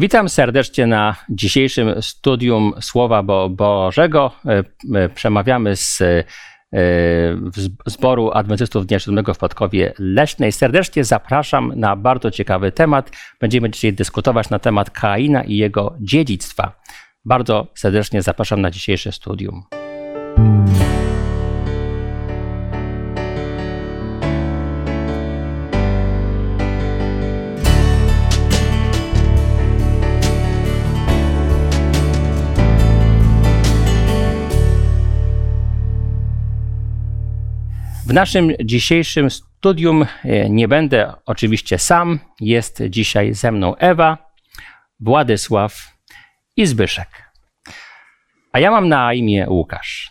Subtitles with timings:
[0.00, 4.32] Witam serdecznie na dzisiejszym studium Słowa Bo Bożego.
[4.46, 4.64] E,
[4.94, 6.24] e, przemawiamy z e,
[7.86, 10.52] zboru Adwentystów Dnia Siódmego w Podkowie Leśnej.
[10.52, 13.10] Serdecznie zapraszam na bardzo ciekawy temat.
[13.40, 16.80] Będziemy dzisiaj dyskutować na temat Kaina i jego dziedzictwa.
[17.24, 19.62] Bardzo serdecznie zapraszam na dzisiejsze studium.
[38.10, 42.18] W naszym dzisiejszym studium e, nie będę oczywiście sam.
[42.40, 44.32] Jest dzisiaj ze mną Ewa,
[45.00, 45.98] Władysław
[46.56, 47.08] i Zbyszek.
[48.52, 50.10] A ja mam na imię Łukasz.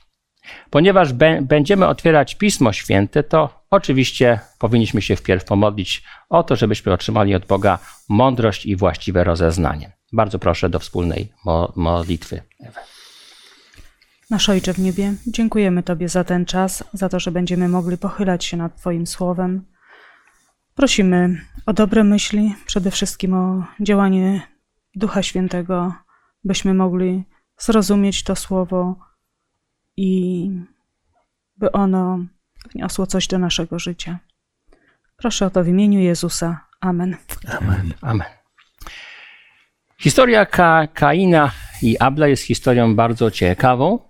[0.69, 7.35] Ponieważ będziemy otwierać Pismo Święte, to oczywiście powinniśmy się wpierw pomodlić o to, żebyśmy otrzymali
[7.35, 9.91] od Boga mądrość i właściwe rozeznanie.
[10.13, 12.41] Bardzo proszę do wspólnej mo modlitwy.
[12.59, 12.98] Ewa.
[14.29, 18.45] Nasz Ojcze w niebie, dziękujemy Tobie za ten czas, za to, że będziemy mogli pochylać
[18.45, 19.65] się nad Twoim słowem.
[20.75, 24.41] Prosimy o dobre myśli, przede wszystkim o działanie
[24.95, 25.93] Ducha Świętego,
[26.43, 27.23] byśmy mogli
[27.57, 28.95] zrozumieć to słowo
[29.97, 30.49] i
[31.57, 32.19] by ono
[32.73, 34.19] wniosło coś do naszego życia.
[35.17, 36.67] Proszę o to w imieniu Jezusa.
[36.81, 37.17] Amen.
[37.61, 37.93] Amen.
[38.01, 38.27] Amen.
[39.99, 44.08] Historia Ka Kaina i Abla jest historią bardzo ciekawą.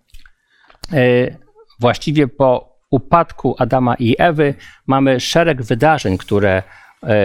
[0.94, 1.38] E,
[1.80, 4.54] właściwie po upadku Adama i Ewy
[4.88, 6.64] mamy szereg wydarzeń, które
[7.04, 7.18] e,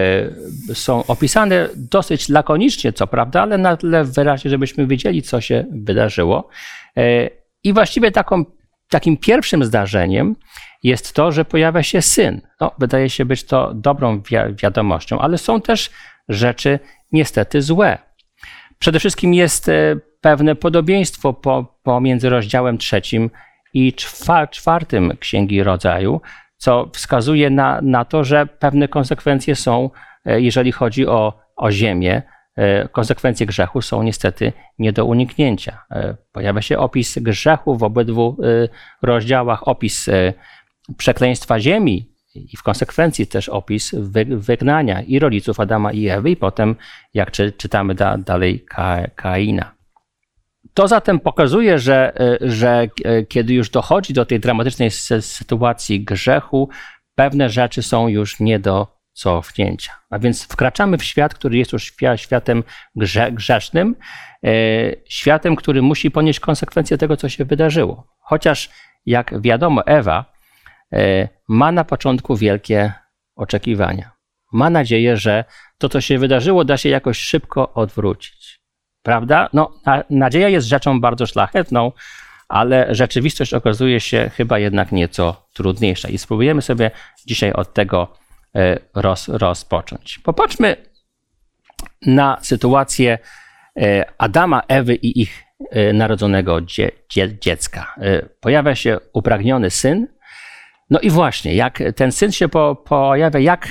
[0.73, 6.49] są opisane dosyć lakonicznie, co prawda, ale na tyle wyraźnie, żebyśmy wiedzieli, co się wydarzyło.
[6.97, 7.29] E,
[7.63, 8.45] I właściwie taką,
[8.89, 10.35] takim pierwszym zdarzeniem
[10.83, 12.41] jest to, że pojawia się syn.
[12.61, 15.89] No, wydaje się być to dobrą wi wiadomością, ale są też
[16.29, 16.79] rzeczy
[17.11, 17.97] niestety złe.
[18.79, 19.71] Przede wszystkim jest
[20.21, 21.41] pewne podobieństwo
[21.83, 23.29] pomiędzy rozdziałem trzecim
[23.75, 23.93] i
[24.51, 26.21] czwartym Księgi Rodzaju,
[26.57, 29.89] co wskazuje na, na to, że pewne konsekwencje są,
[30.25, 32.21] e, jeżeli chodzi o, o ziemię,
[32.55, 35.85] e, konsekwencje grzechu są niestety nie do uniknięcia.
[35.91, 38.37] E, pojawia się opis grzechu w obydwu
[39.01, 40.09] rozdziałach, opis
[40.97, 43.95] przekleństwa ziemi i w konsekwencji też opis
[44.27, 46.75] wygnania i rodziców Adama i Ewy, i potem,
[47.13, 47.95] jak czytamy
[48.25, 48.65] dalej,
[49.15, 49.74] Kaina.
[50.75, 54.91] To zatem pokazuje, że, e, że e, kiedy już dochodzi do tej dramatycznej
[55.21, 56.69] sytuacji grzechu,
[57.15, 59.91] pewne rzeczy są już nie do cofnięcia.
[60.09, 62.63] A więc wkraczamy w świat, który jest już światem
[63.31, 63.95] grzesznym,
[64.43, 64.49] e,
[65.05, 68.07] światem, który musi ponieść konsekwencje tego, co się wydarzyło.
[68.19, 68.69] Chociaż,
[69.05, 70.35] jak wiadomo, Ewa
[71.47, 72.93] ma na początku wielkie
[73.35, 74.11] oczekiwania.
[74.51, 75.45] Ma nadzieję, że
[75.77, 78.64] to, co się wydarzyło, da się jakoś szybko odwrócić.
[79.05, 79.49] Prawda?
[79.53, 79.73] No,
[80.09, 81.91] nadzieja jest rzeczą bardzo szlachetną,
[82.47, 86.09] ale rzeczywistość okazuje się chyba jednak nieco trudniejsza.
[86.09, 86.91] I spróbujemy sobie
[87.25, 88.13] dzisiaj od tego
[88.55, 90.19] e, roz, rozpocząć.
[90.19, 90.75] Popatrzmy
[92.05, 93.19] na sytuację
[93.77, 97.95] e, Adama, Ewy i ich e, narodzonego dzie, dzie, dziecka.
[98.39, 100.07] Pojawia się upragniony syn.
[100.89, 103.67] No i właśnie, jak ten syn się po, pojawia, jak,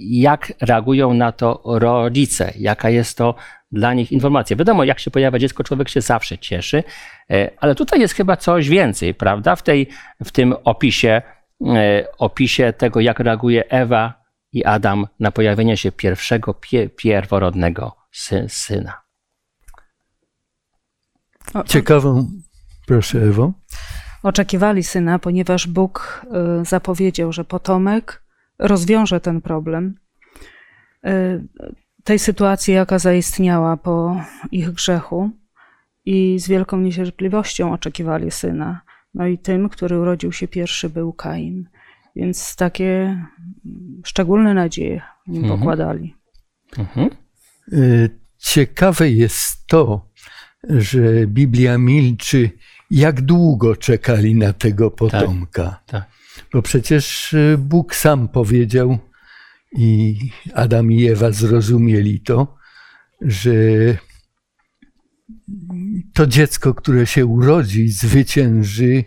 [0.00, 3.34] jak reagują na to rodzice, jaka jest to
[3.72, 4.56] dla nich informacja.
[4.56, 6.84] Wiadomo, jak się pojawia dziecko, człowiek się zawsze cieszy,
[7.30, 9.56] e, ale tutaj jest chyba coś więcej, prawda?
[9.56, 9.88] W, tej,
[10.24, 11.22] w tym opisie,
[11.66, 14.22] e, opisie tego, jak reaguje Ewa
[14.52, 19.02] i Adam na pojawienie się pierwszego, pie, pierworodnego sy, syna.
[21.66, 22.30] Ciekawą,
[22.86, 23.52] proszę Ewo.
[24.22, 28.22] Oczekiwali syna, ponieważ Bóg e, zapowiedział, że potomek
[28.58, 29.94] rozwiąże ten problem
[32.04, 34.16] tej sytuacji, jaka zaistniała po
[34.50, 35.30] ich grzechu
[36.04, 38.80] i z wielką niecierpliwością oczekiwali syna.
[39.14, 41.68] No i tym, który urodził się pierwszy, był Kain.
[42.16, 43.18] Więc takie
[44.04, 45.60] szczególne nadzieje w nim mhm.
[45.60, 46.16] pokładali.
[46.78, 47.10] Mhm.
[47.72, 50.08] Y, ciekawe jest to,
[50.68, 52.50] że Biblia milczy,
[52.90, 55.64] jak długo czekali na tego potomka.
[55.64, 56.04] Tak, tak.
[56.52, 58.98] Bo przecież Bóg sam powiedział,
[59.76, 60.18] i
[60.54, 62.56] Adam i Ewa zrozumieli to,
[63.20, 63.52] że
[66.14, 69.04] to dziecko, które się urodzi, zwycięży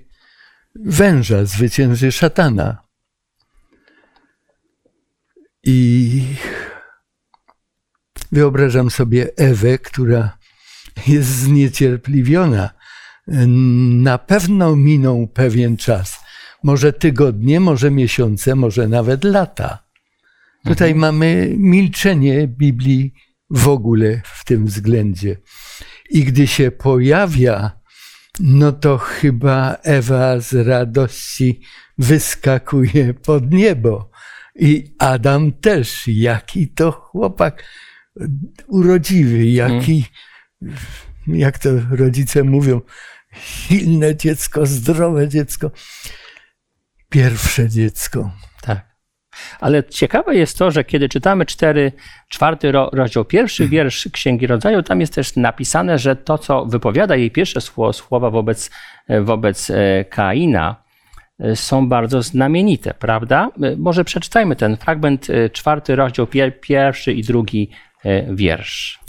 [0.76, 2.86] węża, zwycięży szatana.
[5.64, 6.22] I
[8.32, 10.38] wyobrażam sobie Ewę, która
[11.08, 12.70] jest zniecierpliwiona.
[13.88, 16.20] Na pewno minął pewien czas.
[16.64, 19.85] Może tygodnie, może miesiące, może nawet lata.
[20.66, 21.00] Tutaj mhm.
[21.00, 23.14] mamy milczenie Biblii
[23.50, 25.38] w ogóle w tym względzie.
[26.10, 27.80] I gdy się pojawia,
[28.40, 31.62] no to chyba Ewa z radości
[31.98, 34.12] wyskakuje pod niebo.
[34.56, 37.64] I Adam też, jaki to chłopak
[38.68, 40.06] urodziwy, jaki,
[41.28, 42.82] jak to rodzice mówią,
[43.42, 45.72] silne dziecko, zdrowe dziecko,
[47.10, 48.32] pierwsze dziecko.
[49.60, 51.92] Ale ciekawe jest to, że kiedy czytamy cztery,
[52.30, 57.32] czwarty rozdział, pierwszy wiersz Księgi Rodzaju, tam jest też napisane, że to, co wypowiada jej
[57.32, 57.62] pierwsze
[57.94, 58.70] słowa wobec,
[59.22, 60.76] wobec e, Kaina,
[61.40, 63.50] e, są bardzo znamienite, prawda?
[63.64, 66.28] E, może przeczytajmy ten fragment, czwarty rozdział,
[66.62, 67.70] pierwszy i drugi
[68.30, 69.00] wiersz.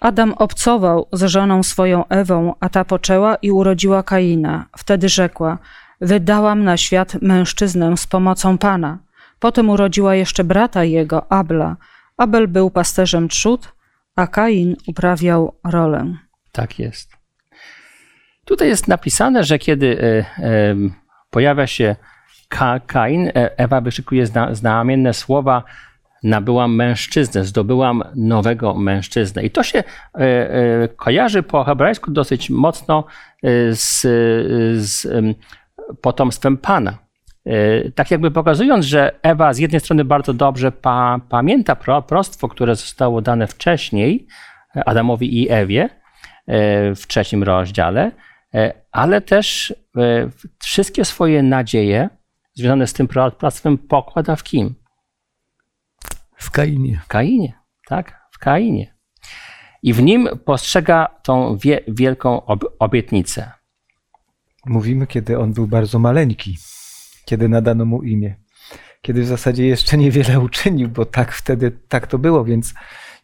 [0.00, 4.66] Adam obcował z żoną swoją Ewą, a ta poczęła i urodziła Kaina.
[4.76, 5.58] Wtedy rzekła:
[6.00, 8.98] Wydałam na świat mężczyznę z pomocą Pana.
[9.40, 11.76] Potem urodziła jeszcze brata jego, Abla.
[12.16, 13.72] Abel był pasterzem trzód,
[14.16, 16.14] a Kain uprawiał rolę.
[16.52, 17.16] Tak jest.
[18.44, 20.24] Tutaj jest napisane, że kiedy e,
[21.30, 21.96] pojawia się
[22.48, 25.62] Ka Kain, e, Ewa wyszykuje zna, znamienne słowa
[26.22, 29.42] nabyłam mężczyznę, zdobyłam nowego mężczyznę.
[29.42, 33.04] I to się e, kojarzy po hebrajsku dosyć mocno
[33.70, 34.00] z,
[34.86, 35.06] z
[36.00, 36.98] potomstwem Pana.
[37.94, 41.76] Tak jakby pokazując, że Ewa z jednej strony bardzo dobrze pa, pamięta
[42.08, 44.26] prostwo, które zostało dane wcześniej
[44.86, 45.88] Adamowi i Ewie
[46.96, 48.12] w trzecim rozdziale,
[48.92, 49.74] ale też
[50.58, 52.08] wszystkie swoje nadzieje
[52.54, 53.08] związane z tym
[53.38, 54.74] prostwem pokłada w kim?
[56.36, 57.00] W Kainie.
[57.04, 57.52] W Kainie,
[57.86, 58.94] tak, w Kainie.
[59.82, 62.42] I w nim postrzega tą wie, wielką
[62.78, 63.52] obietnicę.
[64.66, 66.56] Mówimy, kiedy on był bardzo maleńki,
[67.28, 68.36] kiedy nadano mu imię,
[69.02, 72.74] kiedy w zasadzie jeszcze niewiele uczynił, bo tak wtedy tak to było, więc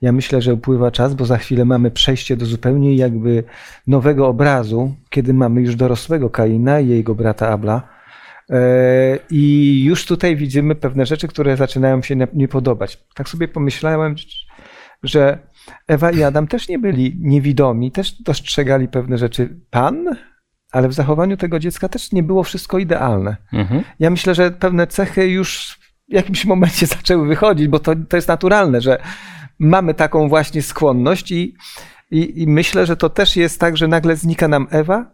[0.02, 3.44] ja myślę, że upływa czas, bo za chwilę mamy przejście do zupełnie jakby
[3.86, 7.94] nowego obrazu, kiedy mamy już dorosłego Kaina i jego brata Abla
[8.50, 13.04] E, I już tutaj widzimy pewne rzeczy, które zaczynają się nie podobać.
[13.14, 14.14] Tak sobie pomyślałem,
[15.02, 15.38] że
[15.88, 19.60] Ewa i Adam też nie byli niewidomi, też dostrzegali pewne rzeczy.
[19.70, 20.16] Pan,
[20.75, 23.37] ale w zachowaniu tego dziecka też nie było wszystko idealne.
[23.53, 23.82] Mhm.
[24.00, 25.79] Ja myślę, że pewne cechy już
[26.09, 28.99] w jakimś momencie zaczęły wychodzić, bo to, to jest naturalne, że
[29.59, 31.55] mamy taką właśnie skłonność i,
[32.11, 35.11] i, i myślę, że to też jest tak, że nagle znika nam Ewa,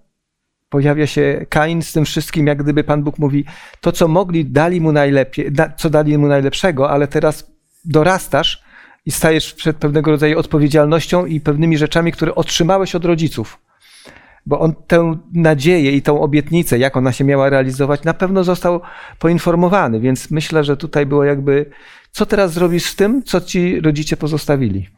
[0.68, 3.44] pojawia się Kain z tym wszystkim, jak gdyby Pan Bóg mówi,
[3.80, 7.52] to co mogli, dali mu najlepiej, da, co dali mu najlepszego, ale teraz
[7.84, 8.62] dorastasz
[9.06, 13.58] i stajesz przed pewnego rodzaju odpowiedzialnością i pewnymi rzeczami, które otrzymałeś od rodziców.
[14.46, 18.80] Bo on tę nadzieję i tą obietnicę, jak ona się miała realizować, na pewno został
[19.18, 21.70] poinformowany, więc myślę, że tutaj było jakby,
[22.10, 24.88] co teraz zrobisz z tym, co ci rodzice pozostawili.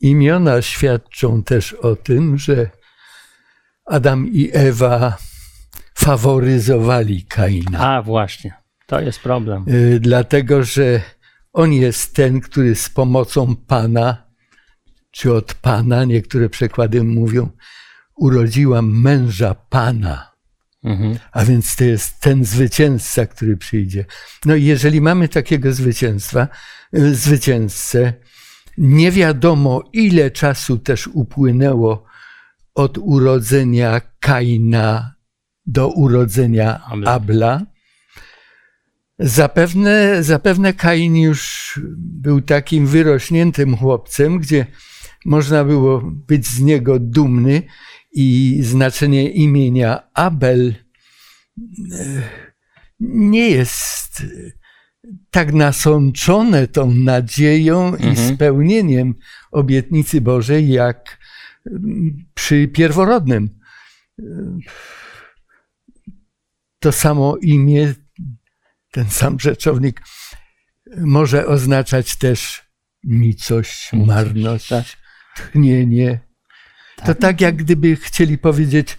[0.00, 2.70] Imiona świadczą też o tym, że
[3.86, 5.16] Adam i Ewa
[5.94, 7.78] faworyzowali Kaina.
[7.78, 8.54] A właśnie,
[8.86, 9.64] to jest problem.
[9.68, 11.00] Y, dlatego, że
[11.52, 14.30] on jest ten, który z pomocą Pana,
[15.10, 17.48] czy od Pana, niektóre przekłady mówią,
[18.20, 20.30] urodziłam męża Pana.
[20.84, 21.18] Mhm.
[21.32, 24.04] A więc to jest ten zwycięzca, który przyjdzie.
[24.44, 26.48] No i jeżeli mamy takiego zwycięstwa,
[26.94, 28.12] y, zwycięzcę,
[28.78, 32.04] nie wiadomo ile czasu też upłynęło
[32.74, 35.14] od urodzenia Kaina
[35.66, 37.66] do urodzenia Abla.
[39.18, 44.66] Zapewne, zapewne Kain już był takim wyrośniętym chłopcem, gdzie
[45.24, 47.62] można było być z niego dumny
[48.12, 50.74] i znaczenie imienia Abel
[51.92, 52.22] e,
[53.00, 54.22] nie jest
[55.30, 58.12] tak nasączone tą nadzieją mhm.
[58.12, 59.14] i spełnieniem
[59.50, 61.18] obietnicy Bożej, jak
[62.34, 63.60] przy pierworodnym.
[66.78, 67.94] To samo imię,
[68.90, 70.02] ten sam rzeczownik
[70.96, 72.62] może oznaczać też
[73.04, 74.84] nicość, marność, tak.
[75.36, 76.29] tchnienie.
[77.00, 77.06] Tak.
[77.06, 78.98] To tak jak gdyby chcieli powiedzieć,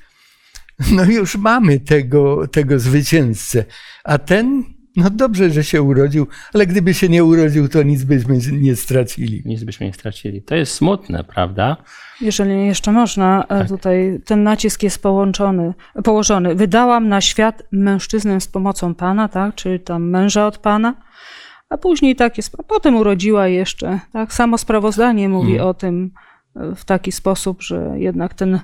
[0.91, 3.65] no już mamy tego, tego zwycięzcę,
[4.03, 4.63] a ten
[4.95, 9.41] no dobrze, że się urodził, ale gdyby się nie urodził, to nic byśmy nie stracili.
[9.45, 10.41] Nic byśmy nie stracili.
[10.41, 11.77] To jest smutne, prawda?
[12.21, 13.67] Jeżeli jeszcze można, e, tak.
[13.67, 16.55] tutaj ten nacisk jest połączony, położony.
[16.55, 19.55] Wydałam na świat mężczyznę z pomocą Pana, tak?
[19.55, 20.95] czyli tam męża od Pana,
[21.69, 22.55] a później tak jest.
[22.59, 23.99] A potem urodziła jeszcze.
[24.13, 24.33] Tak?
[24.33, 25.67] Samo sprawozdanie mówi hmm.
[25.67, 26.11] o tym
[26.55, 28.59] w taki sposób, że jednak ten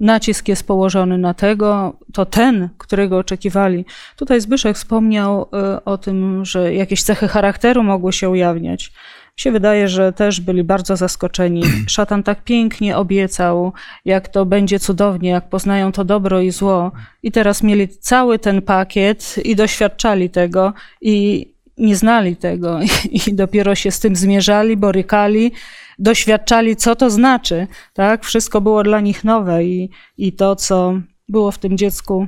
[0.00, 3.84] nacisk jest położony na tego, to ten, którego oczekiwali.
[4.16, 8.92] Tutaj Zbyszek wspomniał e, o tym, że jakieś cechy charakteru mogły się ujawniać.
[9.36, 11.62] się wydaje, że też byli bardzo zaskoczeni.
[11.88, 13.72] Szatan tak pięknie obiecał,
[14.04, 16.92] jak to będzie cudownie, jak poznają to dobro i zło.
[17.22, 22.80] I teraz mieli cały ten pakiet i doświadczali tego i nie znali tego
[23.26, 25.52] i dopiero się z tym zmierzali, borykali,
[25.98, 27.66] doświadczali, co to znaczy.
[27.94, 28.24] Tak?
[28.24, 32.26] Wszystko było dla nich nowe i, i to, co było w tym dziecku,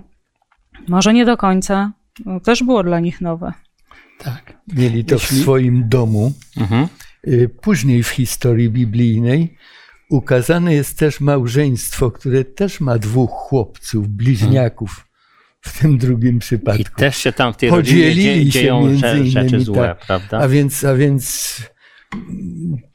[0.89, 1.93] może nie do końca,
[2.45, 3.53] też było dla nich nowe.
[4.19, 4.59] Tak.
[4.77, 5.39] Mieli to Jeśli...
[5.39, 6.33] w swoim domu.
[6.57, 6.89] Mhm.
[7.29, 9.57] Y, później w historii biblijnej
[10.11, 15.07] ukazane jest też małżeństwo, które też ma dwóch chłopców, bliźniaków.
[15.64, 16.83] W tym drugim przypadku.
[16.83, 20.06] I też się tam w tej Podzielili się dzieją między innymi, rzeczy złe, tak.
[20.06, 20.38] prawda?
[20.38, 21.56] A więc, a więc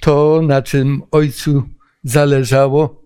[0.01, 1.63] to, na czym ojcu
[2.03, 3.03] zależało,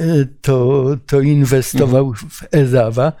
[0.00, 2.30] y, to, to inwestował mhm.
[2.30, 3.12] w Ezawa,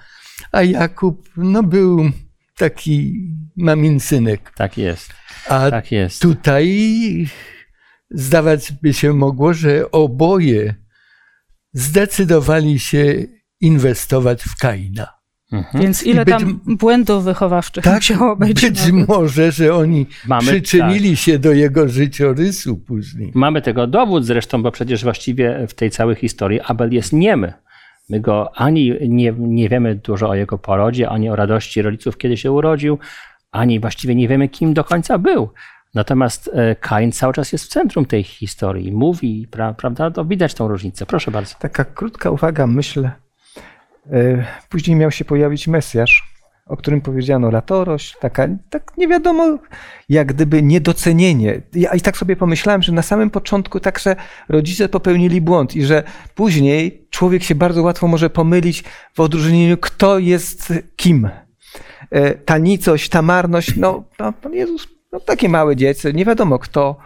[0.52, 2.10] a Jakub no, był
[2.56, 3.14] taki
[3.56, 4.52] mamin synek.
[4.56, 5.12] Tak jest.
[5.48, 6.22] A tak jest.
[6.22, 7.26] tutaj
[8.10, 10.74] zdawać by się mogło, że oboje
[11.72, 13.26] zdecydowali się
[13.60, 15.21] inwestować w Kaina.
[15.52, 15.82] Mhm.
[15.82, 18.62] Więc ile być, tam błędów wychowawczych tak, musiało być?
[18.62, 21.18] Być może, że oni Mamy, przyczynili tak.
[21.18, 23.32] się do jego życiorysu później.
[23.34, 27.52] Mamy tego dowód zresztą, bo przecież właściwie w tej całej historii Abel jest niemy.
[28.08, 32.36] My go ani nie, nie wiemy dużo o jego porodzie, ani o radości rodziców, kiedy
[32.36, 32.98] się urodził,
[33.52, 35.48] ani właściwie nie wiemy, kim do końca był.
[35.94, 40.10] Natomiast e, Kain cały czas jest w centrum tej historii, mówi, pra, prawda?
[40.10, 41.06] To widać tą różnicę.
[41.06, 41.54] Proszę bardzo.
[41.58, 43.10] Taka krótka uwaga, myślę.
[44.10, 46.32] E, później miał się pojawić Mesjasz,
[46.66, 49.58] o którym powiedziano latorość, taka, tak nie wiadomo,
[50.08, 51.62] jak gdyby niedocenienie.
[51.72, 54.16] Ja i tak sobie pomyślałem, że na samym początku także
[54.48, 56.02] rodzice popełnili błąd i że
[56.34, 61.28] później człowiek się bardzo łatwo może pomylić w odróżnieniu, kto jest kim.
[62.10, 66.58] E, ta nicość, ta marność, no, no Pan Jezus, no takie małe dziecko, nie wiadomo
[66.58, 66.96] kto.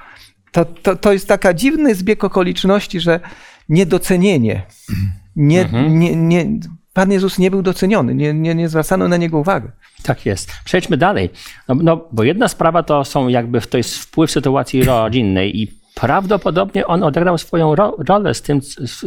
[0.52, 3.20] To, to, to jest taka dziwny zbieg okoliczności, że
[3.68, 4.62] niedocenienie.
[5.36, 5.98] Nie, mhm.
[5.98, 6.46] nie, nie,
[6.96, 9.68] Pan Jezus nie był doceniony, nie, nie, nie zwracano na niego uwagi.
[10.02, 10.52] Tak jest.
[10.64, 11.30] Przejdźmy dalej.
[11.68, 16.86] No, no, bo jedna sprawa to są jakby, to jest wpływ sytuacji rodzinnej i prawdopodobnie
[16.86, 18.60] on odegrał swoją ro, rolę z tym,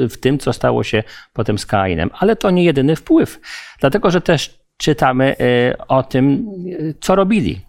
[0.10, 1.04] w tym, co stało się
[1.34, 2.10] potem z Kainem.
[2.20, 3.40] Ale to nie jedyny wpływ.
[3.80, 7.62] Dlatego, że też czytamy y, o tym, y, co robili,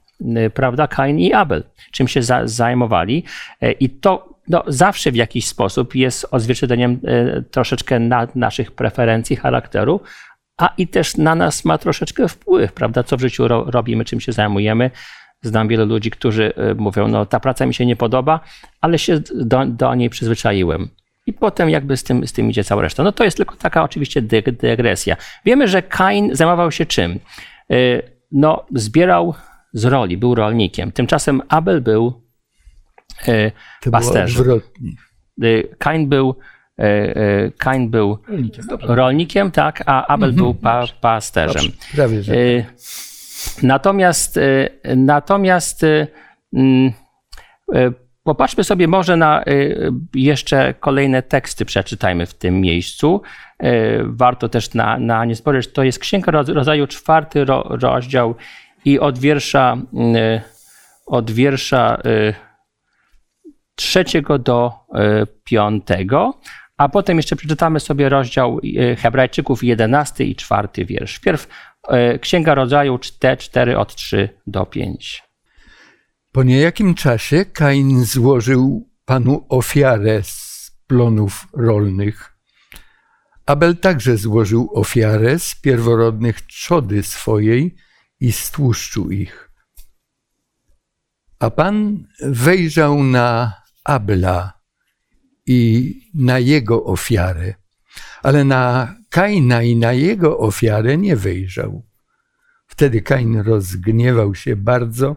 [0.46, 3.24] y, prawda, Kain i Abel, czym się za, zajmowali.
[3.80, 7.00] I to no, zawsze w jakiś sposób jest odzwierciedleniem
[7.50, 10.00] troszeczkę na, naszych preferencji, charakteru,
[10.58, 14.20] a i też na nas ma troszeczkę wpływ, prawda, co w życiu ro, robimy, czym
[14.20, 14.90] się zajmujemy.
[15.42, 18.40] Znam wielu ludzi, którzy mówią, no ta praca mi się nie podoba,
[18.80, 20.88] ale się do, do niej przyzwyczaiłem.
[21.26, 23.02] I potem jakby z tym, z tym idzie cała reszta.
[23.02, 25.16] No to jest tylko taka oczywiście dygresja.
[25.44, 27.18] Wiemy, że Kain zajmował się czym?
[27.72, 28.02] Y,
[28.32, 29.34] no, zbierał
[29.72, 30.92] z roli, był rolnikiem.
[30.92, 32.29] Tymczasem Abel był
[33.28, 34.60] y, to pasterzem.
[35.44, 36.34] Y, Kain był
[37.58, 41.62] Kain był rolnikiem, rolnikiem, tak, a Abel był pa, pasterzem.
[41.62, 42.34] Dobrze, prawie, że.
[43.62, 44.38] Natomiast,
[44.96, 45.82] natomiast
[46.52, 46.92] mm,
[48.22, 53.22] Popatrzmy sobie może na y, jeszcze kolejne teksty, przeczytajmy w tym miejscu.
[53.62, 53.66] Y,
[54.04, 55.72] warto też na, na nie spojrzeć.
[55.72, 58.34] To jest Księga Rodzaju, czwarty rozdział
[58.84, 59.76] i od wiersza,
[60.16, 60.40] y,
[61.06, 62.02] od wiersza
[63.80, 64.72] trzeciego do
[65.44, 66.40] piątego.
[66.76, 68.60] A potem jeszcze przeczytamy sobie rozdział
[68.98, 71.16] Hebrajczyków, jedenasty i czwarty wiersz.
[71.16, 71.48] Wpierw
[72.20, 72.98] Księga Rodzaju
[73.38, 75.22] 4 od 3 do 5.
[76.32, 82.36] Po niejakim czasie Kain złożył Panu ofiarę z plonów rolnych.
[83.46, 87.76] Abel także złożył ofiarę z pierworodnych trzody swojej
[88.20, 89.50] i z tłuszczu ich.
[91.38, 94.60] A Pan wejrzał na Abla
[95.46, 97.54] i na jego ofiarę,
[98.22, 101.86] ale na Kaina i na jego ofiarę nie wejrzał.
[102.66, 105.16] Wtedy Kain rozgniewał się bardzo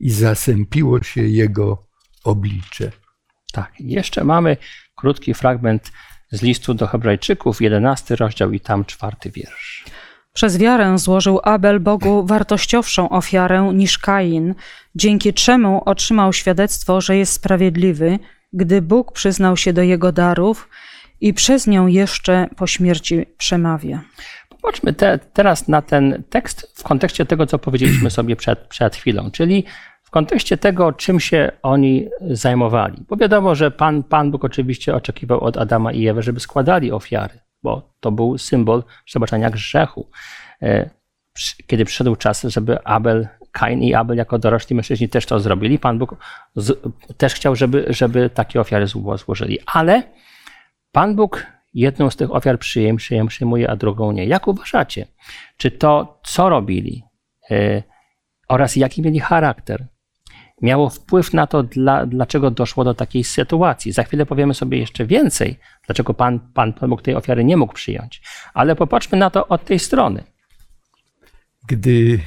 [0.00, 1.86] i zasępiło się jego
[2.24, 2.92] oblicze.
[3.52, 4.56] Tak, jeszcze mamy
[4.96, 5.92] krótki fragment
[6.30, 9.84] z listu do Hebrajczyków, 11 rozdział i tam czwarty wiersz.
[10.38, 14.54] Przez wiarę złożył Abel Bogu wartościowszą ofiarę niż Kain,
[14.94, 18.18] dzięki czemu otrzymał świadectwo, że jest sprawiedliwy,
[18.52, 20.68] gdy Bóg przyznał się do jego darów
[21.20, 24.00] i przez nią jeszcze po śmierci przemawia.
[24.48, 29.30] Popatrzmy te, teraz na ten tekst w kontekście tego, co powiedzieliśmy sobie przed, przed chwilą,
[29.30, 29.64] czyli
[30.02, 33.04] w kontekście tego, czym się oni zajmowali.
[33.08, 37.38] Bo wiadomo, że Pan, Pan Bóg oczywiście oczekiwał od Adama i Ewy, żeby składali ofiary,
[37.62, 40.10] bo to był symbol przebaczenia grzechu.
[40.62, 40.90] E,
[41.66, 45.78] kiedy przyszedł czas, żeby Abel, Kain i Abel jako dorośli mężczyźni też to zrobili.
[45.78, 46.16] Pan Bóg
[46.56, 46.80] z,
[47.16, 48.86] też chciał, żeby, żeby takie ofiary
[49.16, 49.58] złożyli.
[49.66, 50.02] Ale
[50.92, 54.26] Pan Bóg jedną z tych ofiar przyjmuje, przyjmuje, a drugą nie.
[54.26, 55.06] Jak uważacie?
[55.56, 57.02] Czy to, co robili
[57.50, 57.82] yy,
[58.48, 59.86] oraz jaki mieli charakter,
[60.62, 63.92] miało wpływ na to, dla, dlaczego doszło do takiej sytuacji.
[63.92, 68.22] Za chwilę powiemy sobie jeszcze więcej, dlaczego Pan, Pan, Bóg tej ofiary nie mógł przyjąć.
[68.54, 70.24] Ale popatrzmy na to od tej strony.
[71.68, 72.20] Gdy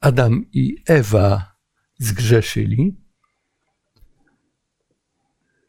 [0.00, 1.54] Adam i Ewa
[1.98, 2.96] zgrzeszyli,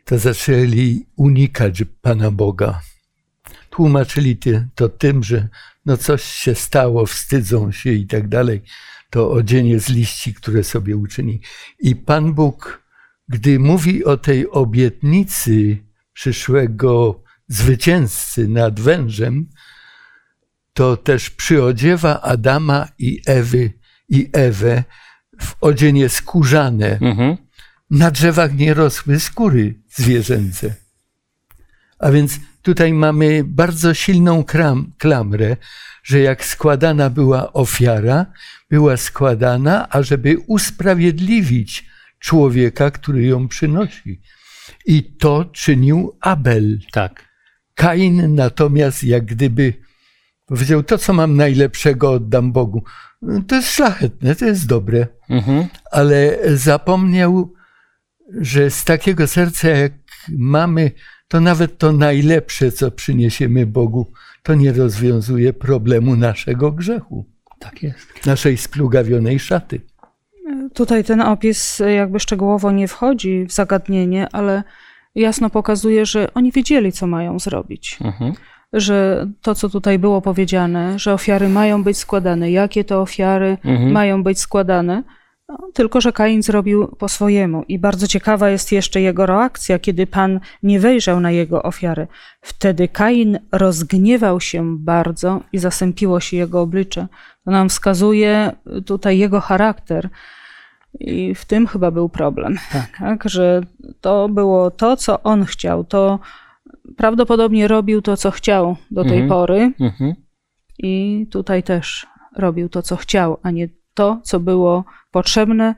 [0.06, 2.82] to zaczęli unikać Pana Boga.
[3.70, 4.38] Tłumaczyli
[4.76, 5.48] to tym, że
[5.86, 8.62] no coś się stało, wstydzą się i tak dalej
[9.10, 11.42] to odzienie z liści, które sobie uczyni.
[11.80, 12.84] I Pan Bóg,
[13.30, 15.78] gdy mówi o tej obietnicy
[16.14, 19.50] przyszłego zwycięzcy nad wężem,
[20.74, 23.74] to też przyodziewa Adama i Ewy
[24.10, 24.84] i Ewę
[25.42, 27.00] w odzienie skórzane.
[27.02, 27.38] Mhm.
[27.90, 30.76] Na drzewach nie rosły skóry zwierzęce.
[32.00, 34.44] A więc tutaj mamy bardzo silną
[34.98, 35.58] klamrę,
[36.04, 38.26] że jak składana była ofiara,
[38.70, 41.86] była składana, ażeby usprawiedliwić
[42.20, 44.22] człowieka, który ją przynosi.
[44.86, 46.80] I to czynił Abel.
[46.92, 47.26] Tak.
[47.76, 49.74] Kain natomiast jak gdyby
[50.46, 52.84] powiedział, to co mam najlepszego oddam Bogu.
[53.48, 55.08] To jest szlachetne, to jest dobre.
[55.30, 55.68] Mhm.
[55.92, 57.54] Ale zapomniał,
[58.42, 59.94] że z takiego serca jak
[60.30, 60.92] mamy,
[61.28, 64.12] to nawet to najlepsze, co przyniesiemy Bogu,
[64.44, 67.35] to nie rozwiązuje problemu naszego grzechu.
[67.60, 68.26] Tak jest.
[68.26, 69.82] Naszej splugawionej szaty.
[70.74, 74.64] Tutaj ten opis jakby szczegółowo nie wchodzi w zagadnienie, ale
[75.16, 77.98] jasno pokazuje, że oni wiedzieli, co mają zrobić.
[78.02, 78.34] Mhm.
[78.74, 83.92] Że to, co tutaj było powiedziane, że ofiary mają być składane, jakie to ofiary mhm.
[83.92, 85.04] mają być składane,
[85.50, 87.64] no, tylko, że Kain zrobił po swojemu.
[87.68, 92.08] I bardzo ciekawa jest jeszcze jego reakcja, kiedy Pan nie wejrzał na jego ofiary.
[92.42, 97.08] Wtedy Kain rozgniewał się bardzo i zasępiło się jego oblicze.
[97.46, 98.52] To nam wskazuje
[98.86, 100.10] tutaj jego charakter.
[101.00, 102.58] I w tym chyba był problem.
[102.72, 102.98] Tak.
[103.00, 103.30] tak.
[103.30, 103.62] Że
[104.02, 105.84] to było to, co on chciał.
[105.84, 106.20] To
[106.98, 109.30] prawdopodobnie robił to, co chciał do tej mhm.
[109.30, 109.74] pory.
[109.80, 110.14] Mhm.
[110.78, 115.76] I tutaj też robił to, co chciał, a nie to, co było potrzebne,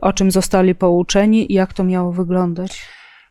[0.00, 2.88] o czym zostali pouczeni i jak to miało wyglądać.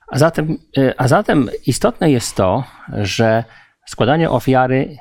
[0.08, 0.58] A zatem,
[0.98, 3.44] a zatem istotne jest to, że
[3.86, 4.98] składanie ofiary,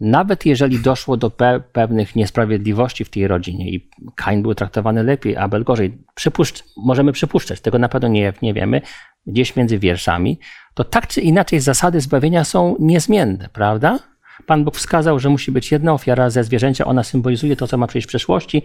[0.00, 5.36] nawet jeżeli doszło do pe pewnych niesprawiedliwości w tej rodzinie i Kain był traktowany lepiej,
[5.36, 8.80] Abel gorzej, przypuszcz, możemy przypuszczać, tego na pewno nie, nie wiemy,
[9.26, 10.38] gdzieś między wierszami,
[10.74, 13.98] to tak czy inaczej zasady zbawienia są niezmienne, prawda?
[14.46, 17.86] Pan Bóg wskazał, że musi być jedna ofiara ze zwierzęcia, ona symbolizuje to, co ma
[17.86, 18.62] przyjść w przyszłości.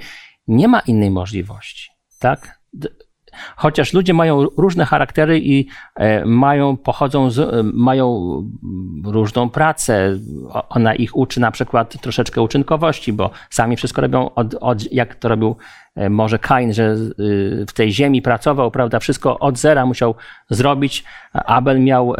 [0.47, 1.89] Nie ma innej możliwości,
[2.19, 2.59] tak?
[3.55, 8.29] Chociaż ludzie mają różne charaktery i e, mają, pochodzą z, e, mają
[9.05, 10.19] różną pracę.
[10.69, 15.29] Ona ich uczy na przykład troszeczkę uczynkowości, bo sami wszystko robią, od, od, jak to
[15.29, 15.55] robił
[15.95, 16.95] e, może Kain, że
[17.67, 20.15] w tej ziemi pracował, prawda, wszystko od zera musiał
[20.49, 21.03] zrobić.
[21.33, 22.15] Abel miał,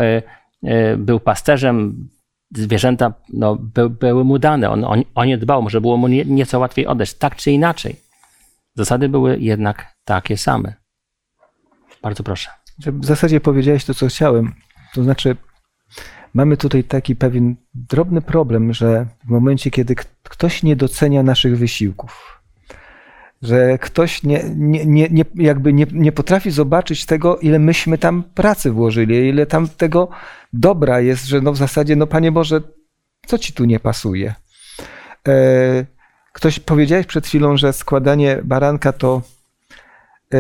[0.98, 2.08] był pasterzem,
[2.56, 6.26] zwierzęta no, by, były mu dane, on, on, on nie dbał, może było mu nie,
[6.26, 7.96] nieco łatwiej odejść, tak czy inaczej.
[8.76, 10.79] Zasady były jednak takie same.
[12.02, 12.50] Bardzo proszę.
[12.86, 14.54] W zasadzie powiedziałeś to, co chciałem.
[14.94, 15.36] To znaczy,
[16.34, 22.42] mamy tutaj taki pewien drobny problem, że w momencie, kiedy ktoś nie docenia naszych wysiłków,
[23.42, 28.24] że ktoś nie, nie, nie, nie, jakby nie, nie potrafi zobaczyć tego, ile myśmy tam
[28.24, 30.10] pracy włożyli, ile tam tego
[30.54, 32.62] dobra jest, że no w zasadzie, no Panie Boże,
[33.28, 34.36] co Ci tu nie pasuje?
[35.28, 35.86] E,
[36.34, 39.22] ktoś powiedziałeś przed chwilą, że składanie baranka to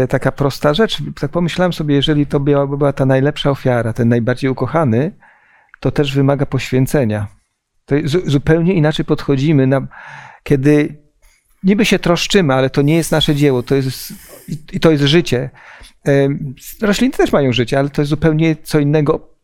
[0.10, 0.98] taka prosta rzecz.
[1.20, 5.12] Tak pomyślałem sobie, jeżeli to byłaby była ta najlepsza ofiara, ten najbardziej ukochany,
[5.80, 7.28] to też wymaga poświęcenia.
[7.86, 9.88] To zupełnie inaczej podchodzimy, na,
[10.44, 10.98] kiedy
[11.64, 14.14] niby się troszczymy, ale to nie jest nasze dzieło, to jest,
[14.74, 15.50] i to jest życie.
[16.82, 19.39] Rośliny też mają życie, ale to jest zupełnie co innego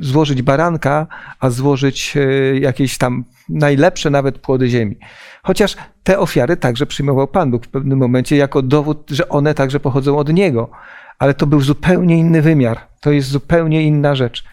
[0.00, 1.06] złożyć baranka,
[1.40, 4.98] a złożyć e, jakieś tam najlepsze nawet płody ziemi.
[5.42, 9.80] Chociaż te ofiary także przyjmował Pan Bóg w pewnym momencie jako dowód, że one także
[9.80, 10.70] pochodzą od Niego.
[11.18, 12.88] Ale to był zupełnie inny wymiar.
[13.00, 14.44] To jest zupełnie inna rzecz.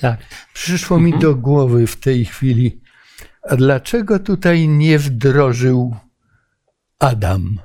[0.00, 0.20] Tak.
[0.54, 2.80] Przyszło mi do głowy w tej chwili,
[3.50, 5.96] a dlaczego tutaj nie wdrożył
[6.98, 7.60] Adam.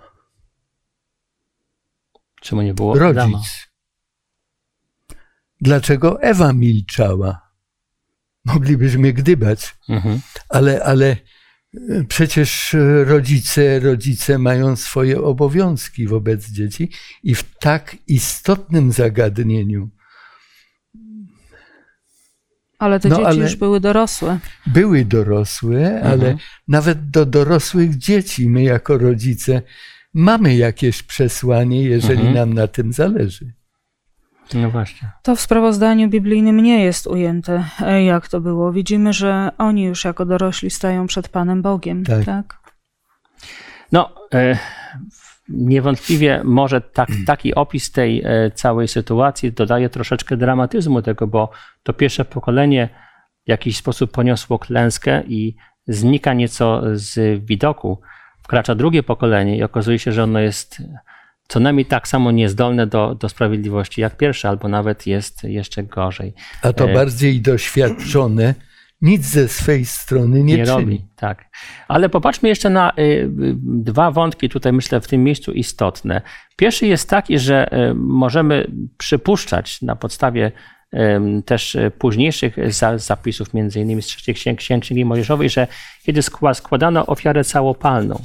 [2.42, 3.18] Czemu nie było Rodzic.
[3.18, 3.42] Adama?
[5.62, 7.42] Dlaczego Ewa milczała?
[8.46, 10.20] Moglibyśmy gdybać, mhm.
[10.50, 11.18] ale, ale
[12.08, 16.92] przecież rodzice, rodzice mają swoje obowiązki wobec dzieci
[17.24, 19.90] i w tak istotnym zagadnieniu.
[22.80, 24.40] Ale te No, dzieci ale- już były dorosłe.
[24.68, 26.38] Były dorosłe, ale Mhm.
[26.68, 29.62] nawet do dorosłych dzieci my jako rodzice
[30.14, 32.36] mamy jakieś przesłanie, jeżeli Mhm.
[32.36, 33.54] nam na tym zależy.
[34.54, 35.12] No właśnie.
[35.24, 38.72] To w sprawozdaniu biblijnym nie jest ujęte, e, jak to było.
[38.72, 42.04] Widzimy, że oni już jako dorośli stają przed Panem Bogiem.
[42.04, 42.26] Tak.
[42.26, 42.58] Tak.
[43.92, 44.58] No, e,
[45.50, 51.50] niewątpliwie może tak, taki opis tej e, całej sytuacji dodaje troszeczkę dramatyzmu tego, bo
[51.84, 52.90] to pierwsze pokolenie
[53.46, 55.56] w jakiś sposób poniosło klęskę i
[55.88, 58.02] znika nieco z widoku.
[58.44, 60.82] Wkracza drugie pokolenie i okazuje się, że ono jest
[61.48, 66.34] co najmniej tak samo niezdolne do, do sprawiedliwości jak pierwsze, albo nawet jest jeszcze gorzej.
[66.62, 66.94] A to E.
[66.94, 68.56] bardziej doświadczone
[69.02, 70.78] nic ze swej strony nie, nie czyni.
[70.78, 71.06] robi.
[71.16, 71.46] Tak.
[71.88, 73.30] Ale popatrzmy jeszcze na y, y,
[73.64, 76.22] dwa wątki tutaj, myślę, w tym miejscu istotne.
[76.56, 80.52] Pierwszy jest taki, że y, możemy przypuszczać na podstawie
[81.46, 85.68] też późniejszych za- zapisów, między innymi z trzeciej księg, księg Księgi Mojżeszowej, że
[86.04, 88.22] kiedy skła- składano ofiarę całopalną,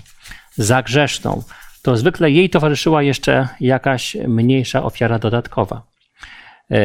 [0.57, 1.43] zagrzeszną,
[1.83, 5.83] to zwykle jej towarzyszyła jeszcze jakaś mniejsza ofiara dodatkowa.
[6.71, 6.79] E,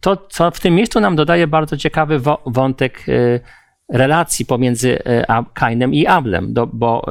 [0.00, 3.40] To, co w tym miejscu nam dodaje bardzo ciekawy wątek e,
[3.88, 7.06] relacji pomiędzy e, Kainem i Ablem, bo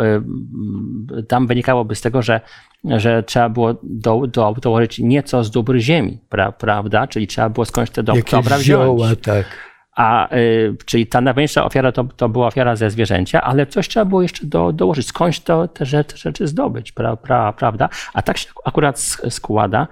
[1.27, 2.41] tam wynikałoby z tego, że,
[2.83, 7.07] że trzeba było do, do, dołożyć nieco z dóbr ziemi, pra, prawda?
[7.07, 8.63] Czyli trzeba było skądś te do, dobra wziąć.
[8.63, 9.74] zioła, tak.
[9.95, 14.05] A, y, czyli ta najważniejsza ofiara to, to była ofiara ze zwierzęcia, ale coś trzeba
[14.05, 17.89] było jeszcze do, dołożyć, skądś to, te rzeczy, rzeczy zdobyć, pra, pra, prawda?
[18.13, 19.87] A tak się akurat sk- składa,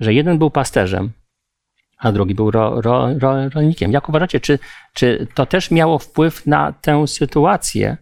[0.00, 1.12] że jeden był pasterzem,
[1.98, 3.92] a drugi był ro, ro, ro, rolnikiem.
[3.92, 4.58] Jak uważacie, czy,
[4.94, 7.96] czy to też miało wpływ na tę sytuację,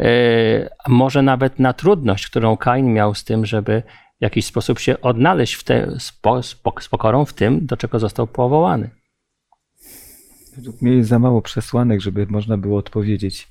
[0.00, 3.82] y, może nawet na trudność, którą Kain miał z tym, żeby
[4.20, 7.98] w jakiś sposób się odnaleźć w te, z, po, z pokorą w tym, do czego
[7.98, 8.97] został powołany?
[10.58, 13.48] Według mnie jest za mało przesłanek, żeby można było odpowiedzieć.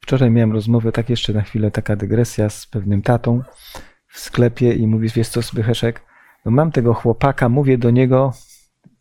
[0.00, 3.42] Wczoraj miałem rozmowę, tak jeszcze na chwilę, taka dygresja z pewnym tatą
[4.08, 6.02] w sklepie i mówi, wiesz co, Zbycheszek,
[6.44, 8.32] no mam tego chłopaka, mówię do niego,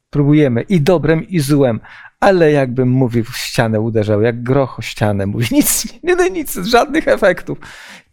[0.10, 1.80] próbujemy i dobrem, i złem,
[2.20, 6.56] ale jakbym mówił w ścianę uderzał, jak groch o ścianę, mówi, nic, nie, nie, nic,
[6.56, 7.58] żadnych efektów.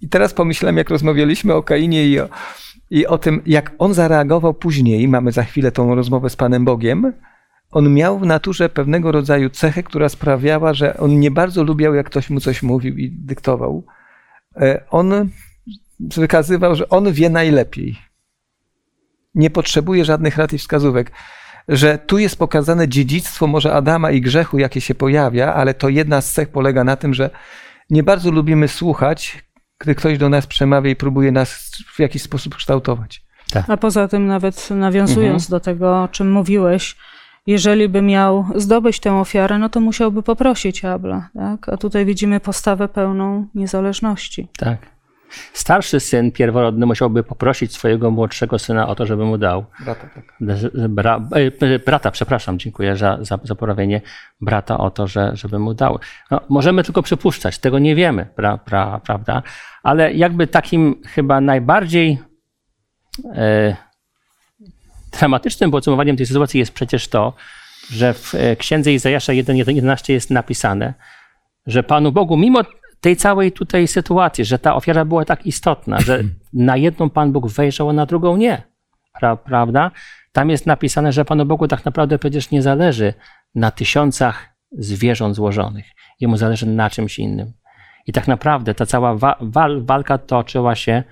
[0.00, 2.28] I teraz pomyślałem, jak rozmawialiśmy o Kainie i o,
[2.90, 7.12] i o tym, jak on zareagował później, mamy za chwilę tą rozmowę z Panem Bogiem,
[7.70, 12.06] on miał w naturze pewnego rodzaju cechę, która sprawiała, że on nie bardzo lubiał, jak
[12.06, 13.84] ktoś mu coś mówił i dyktował.
[14.56, 15.30] E, On
[16.00, 17.98] wykazywał, że on wie najlepiej.
[19.34, 21.12] Nie potrzebuje żadnych rad i wskazówek.
[21.68, 26.20] Że tu jest pokazane dziedzictwo może Adama i grzechu, jakie się pojawia, ale to jedna
[26.20, 27.30] z cech polega na tym, że
[27.90, 29.44] nie bardzo lubimy słuchać,
[29.78, 33.22] gdy ktoś do nas przemawia i próbuje nas w jakiś sposób kształtować.
[33.68, 35.50] A poza tym, nawet nawiązując Mhm.
[35.50, 36.96] do tego, o czym mówiłeś,
[37.46, 41.28] jeżeli by miał zdobyć tę ofiarę, no to musiałby poprosić Abla.
[41.34, 41.68] Tak?
[41.68, 44.48] A tutaj widzimy postawę pełną niezależności.
[44.58, 44.96] Tak.
[45.52, 49.64] Starszy syn pierworodny musiałby poprosić swojego młodszego syna o to, żeby mu dał.
[49.84, 50.24] Brata, tak.
[50.88, 51.28] Bra,
[51.60, 54.00] e, brata, przepraszam, dziękuję za, za, za poprawienie
[54.40, 55.98] brata o to, że, żeby mu dał.
[56.30, 59.42] No, możemy tylko przypuszczać, tego nie wiemy, pra, pra, prawda?
[59.82, 62.18] Ale jakby takim chyba najbardziej
[63.34, 63.76] e,
[65.18, 67.32] dramatycznym podsumowaniem tej sytuacji jest przecież to,
[67.90, 70.94] że w e, księdze Izajasza 1.11 jest napisane,
[71.66, 72.62] że Panu Bogu, mimo
[73.00, 77.48] tej całej tutaj sytuacji, że ta ofiara była tak istotna, że na jedną Pan Bóg
[77.48, 78.62] wejrzał, a na drugą nie.
[79.20, 79.90] Pra, prawda?
[80.32, 83.14] Tam jest napisane, że Panu Bogu tak naprawdę przecież nie zależy
[83.54, 85.86] na tysiącach zwierząt złożonych.
[86.20, 87.52] Jemu zależy na czymś innym.
[88.06, 91.02] I tak naprawdę ta cała wa- wal, walka toczyła się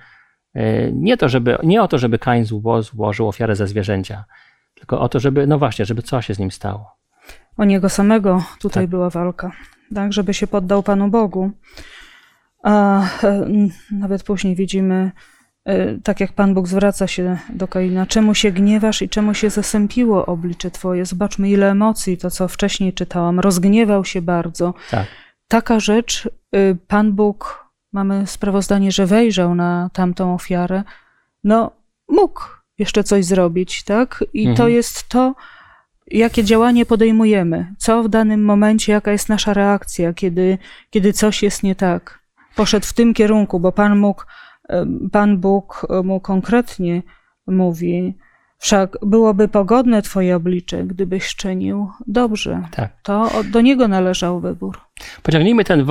[0.93, 4.25] nie, to, żeby, nie o to, żeby Kain zło, złożył ofiarę ze zwierzęcia,
[4.75, 6.95] tylko o to, żeby, no właśnie, żeby co się z nim stało.
[7.57, 8.89] O niego samego tutaj Tak.
[8.89, 9.51] była walka,
[9.95, 11.51] tak, żeby się poddał Panu Bogu.
[12.63, 13.47] A e,
[13.91, 15.11] nawet później widzimy,
[15.65, 19.49] e, tak jak Pan Bóg zwraca się do Kaina, czemu się gniewasz i czemu się
[19.49, 21.05] zasępiło oblicze Twoje?
[21.05, 24.73] Zobaczmy, ile emocji, to co wcześniej czytałam, rozgniewał się bardzo.
[24.91, 25.07] Tak.
[25.47, 27.64] Taka rzecz, y, Pan Bóg,
[27.95, 30.83] mamy sprawozdanie, że wejrzał na tamtą ofiarę,
[31.43, 31.71] no
[32.09, 32.41] mógł
[32.77, 34.23] jeszcze coś zrobić, tak?
[34.33, 34.71] I to Mhm.
[34.71, 35.35] jest to,
[36.07, 40.57] jakie działanie podejmujemy, co w danym momencie, jaka jest nasza reakcja, kiedy,
[40.89, 42.19] kiedy coś jest nie tak.
[42.55, 44.23] Poszedł w tym kierunku, bo Pan mógł,
[45.11, 47.03] Pan Bóg mu konkretnie
[47.47, 48.17] mówi,
[48.57, 52.61] Wszak byłoby pogodne Twoje oblicze, gdybyś czynił dobrze.
[52.71, 52.93] Tak.
[53.03, 54.77] To do niego należał wybór.
[55.23, 55.85] Pociągnijmy ten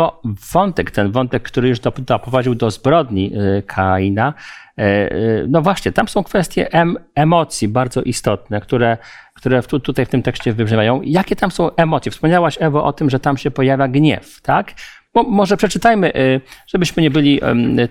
[0.53, 4.35] wątek, ten wątek, który już dop- doprowadził do zbrodni y, Kaina.
[4.79, 8.99] E, y, No właśnie, tam są kwestie em, emocji bardzo istotne, które,
[9.35, 11.01] które tu, tutaj w tym tekście wybrzmiewają.
[11.03, 12.13] Jakie tam są emocje?
[12.13, 14.73] Wspomniałaś, Ewo, o tym, że tam się pojawia gniew, tak?
[15.15, 17.41] Mo- może przeczytajmy, y, żebyśmy nie byli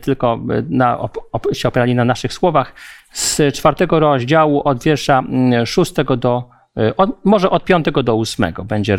[0.01, 2.73] tylko y, na, op, się opierali na naszych słowach,
[3.11, 8.63] z czwartego rozdziału od wiersza mm, szóstego do, y, od, może od piątego do ósmego
[8.63, 8.97] będzie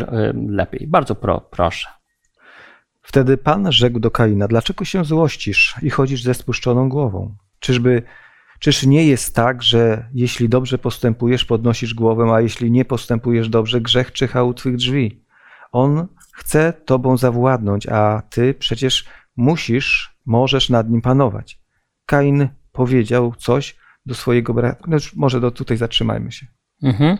[0.49, 0.87] lepiej.
[0.87, 1.87] Bardzo pro, proszę.
[3.01, 7.35] Wtedy Pan rzekł do Kaina, dlaczego się złościsz i chodzisz ze spuszczoną głową?
[7.59, 8.03] Czyżby,
[8.59, 13.81] czyż nie jest tak, że jeśli dobrze postępujesz, podnosisz głowę, a jeśli nie postępujesz dobrze,
[13.81, 15.25] grzech czyha u twych drzwi?
[15.71, 19.05] On chce tobą zawładnąć, a ty przecież
[19.37, 21.59] musisz, możesz nad nim panować.
[22.05, 24.83] Kain powiedział coś do swojego brata.
[24.87, 26.45] No już może do tutaj zatrzymajmy się.
[26.83, 27.17] Mhm.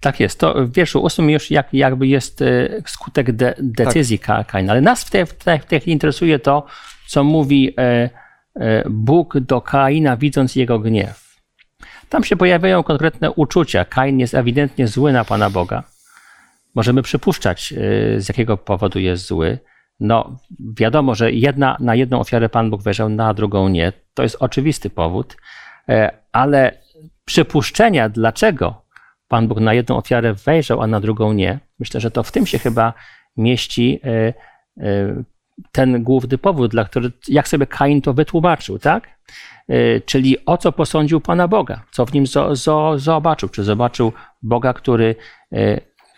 [0.00, 0.40] Tak jest.
[0.40, 4.72] To w wierszu ósmym już jak, jakby jest e, skutek de, decyzji Ka Kaina.
[4.72, 6.66] Ale nas w tej, w, tej, w tej chwili interesuje to,
[7.06, 8.10] co mówi e,
[8.60, 11.28] e, Bóg do Kaina, widząc jego gniew.
[12.08, 13.84] Tam się pojawiają konkretne uczucia.
[13.84, 15.82] Kain jest ewidentnie zły na Pana Boga.
[16.78, 17.76] Możemy przypuszczać, e,
[18.20, 19.58] z jakiego powodu jest zły.
[20.00, 20.36] No,
[20.76, 23.92] wiadomo, że jedna, na jedną ofiarę Pan Bóg wejrzał, na drugą nie.
[24.14, 25.36] To jest oczywisty powód,
[25.88, 26.78] e, ale
[27.24, 28.82] przypuszczenia, dlaczego
[29.28, 31.58] Pan Bóg na jedną ofiarę wejrzał, a na drugą nie.
[31.78, 32.92] Myślę, że to w tym się chyba
[33.36, 34.34] mieści e,
[34.84, 35.22] e,
[35.72, 39.18] ten główny powód, dla który, jak sobie Kain to wytłumaczył, tak?
[40.06, 43.48] Czyli o co posądził Pana Boga, co w nim zo, zo, zobaczył.
[43.48, 44.12] Czy zobaczył
[44.42, 45.14] Boga, który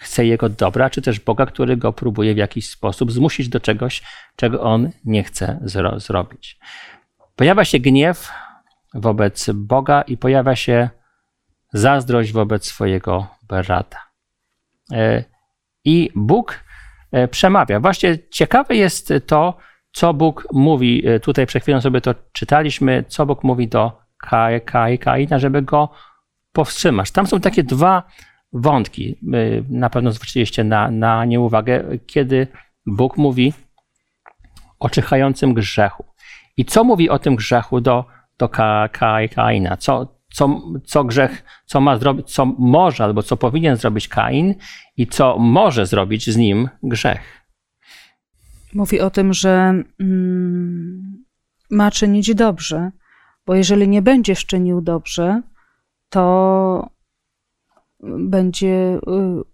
[0.00, 4.02] chce jego dobra, czy też Boga, który go próbuje w jakiś sposób zmusić do czegoś,
[4.36, 6.58] czego on nie chce zro, zrobić.
[7.36, 8.32] Pojawia się gniew
[8.94, 10.90] wobec Boga i pojawia się
[11.72, 13.98] zazdrość wobec swojego brata.
[14.92, 15.24] E,
[15.84, 16.64] I Bóg
[17.12, 17.80] e, przemawia.
[17.80, 19.56] Właśnie ciekawe jest to,
[19.92, 21.08] co Bóg mówi.
[21.08, 25.62] E, Tutaj przed chwilą sobie to czytaliśmy, co Bóg mówi do Kai, Kai, Kaina, żeby
[25.62, 25.88] go
[26.52, 27.10] powstrzymać.
[27.10, 28.02] Tam są takie dwa
[28.52, 29.16] wątki.
[29.32, 29.36] E,
[29.68, 32.46] Na pewno zwróciliście na, na nie uwagę, kiedy
[32.86, 33.52] Bóg mówi
[34.80, 36.04] o czyhającym grzechu.
[36.56, 38.04] I co mówi o tym grzechu do,
[38.38, 38.88] do Ka,
[39.34, 39.76] Kaina?
[39.76, 44.54] Co, co, co grzech, co ma zrobić, co może albo co powinien zrobić Kain
[44.96, 47.46] i co może zrobić z nim grzech.
[48.74, 51.24] Mówi o tym, że mm,
[51.70, 52.90] ma czynić dobrze,
[53.46, 55.42] bo jeżeli nie będziesz czynił dobrze,
[56.08, 56.90] to
[58.02, 59.00] będzie y,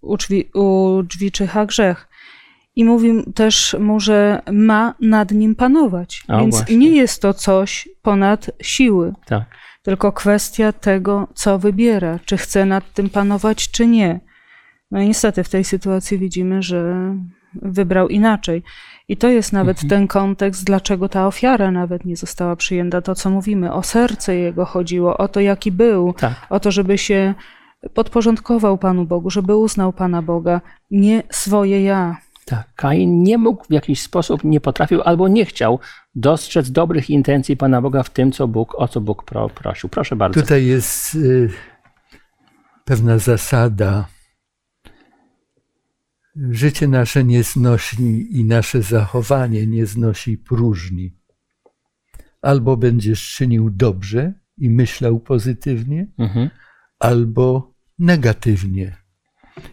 [0.01, 2.09] u drzwi, u drzwi czyha grzech.
[2.77, 6.23] I mówi też mu, że ma nad nim panować.
[6.29, 6.77] O, Więc właśnie.
[6.77, 9.45] nie jest to coś ponad siły, Tak.
[9.83, 14.21] tylko kwestia tego, co wybiera, czy chce nad tym panować, czy nie.
[14.91, 16.95] No i niestety w tej sytuacji widzimy, że
[17.55, 18.63] wybrał inaczej.
[19.09, 19.89] I to jest nawet Mhm.
[19.89, 23.03] ten kontekst, dlaczego ta ofiara nawet nie została przyjęta.
[23.03, 26.33] To, co mówimy, o serce jego chodziło, o to, jaki był, Tak.
[26.51, 27.35] o to, żeby się
[27.95, 32.17] podporządkował Panu Bogu, żeby uznał Pana Boga, nie swoje ja.
[32.45, 32.75] Tak.
[32.75, 35.79] Kain nie mógł w jakiś sposób, nie potrafił albo nie chciał
[36.15, 39.89] dostrzec dobrych intencji Pana Boga w tym, co Bóg, o co Bóg pro, prosił.
[39.89, 40.41] Proszę bardzo.
[40.41, 41.51] Tutaj jest y,
[42.85, 44.09] pewna zasada.
[46.51, 51.17] Życie nasze nie znosi i nasze zachowanie nie znosi próżni.
[52.43, 56.51] Albo będziesz czynił dobrze i myślał pozytywnie, Mhm.
[56.99, 58.97] albo negatywnie.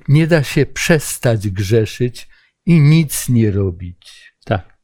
[0.08, 2.30] Nie da się przestać grzeszyć
[2.66, 4.34] i nic nie robić.
[4.46, 4.78] Tak.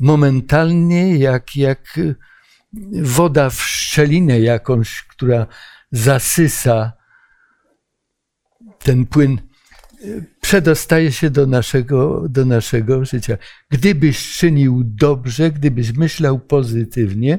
[0.00, 2.00] momentalnie, jak, jak
[3.02, 5.46] woda w szczelinę jakąś, która
[5.92, 6.92] zasysa
[8.78, 9.40] ten płyn,
[10.40, 13.38] przedostaje się do naszego, do naszego życia.
[13.70, 17.38] Gdybyś czynił dobrze, gdybyś myślał pozytywnie,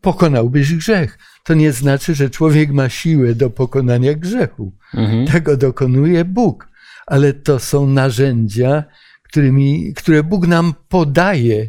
[0.00, 1.18] pokonałbyś grzech.
[1.48, 4.72] To nie znaczy, że człowiek ma siłę do pokonania grzechu.
[4.94, 5.26] Mhm.
[5.26, 6.68] Tego dokonuje Bóg,
[7.06, 8.84] ale to są narzędzia,
[9.22, 11.68] którymi, które Bóg nam podaje,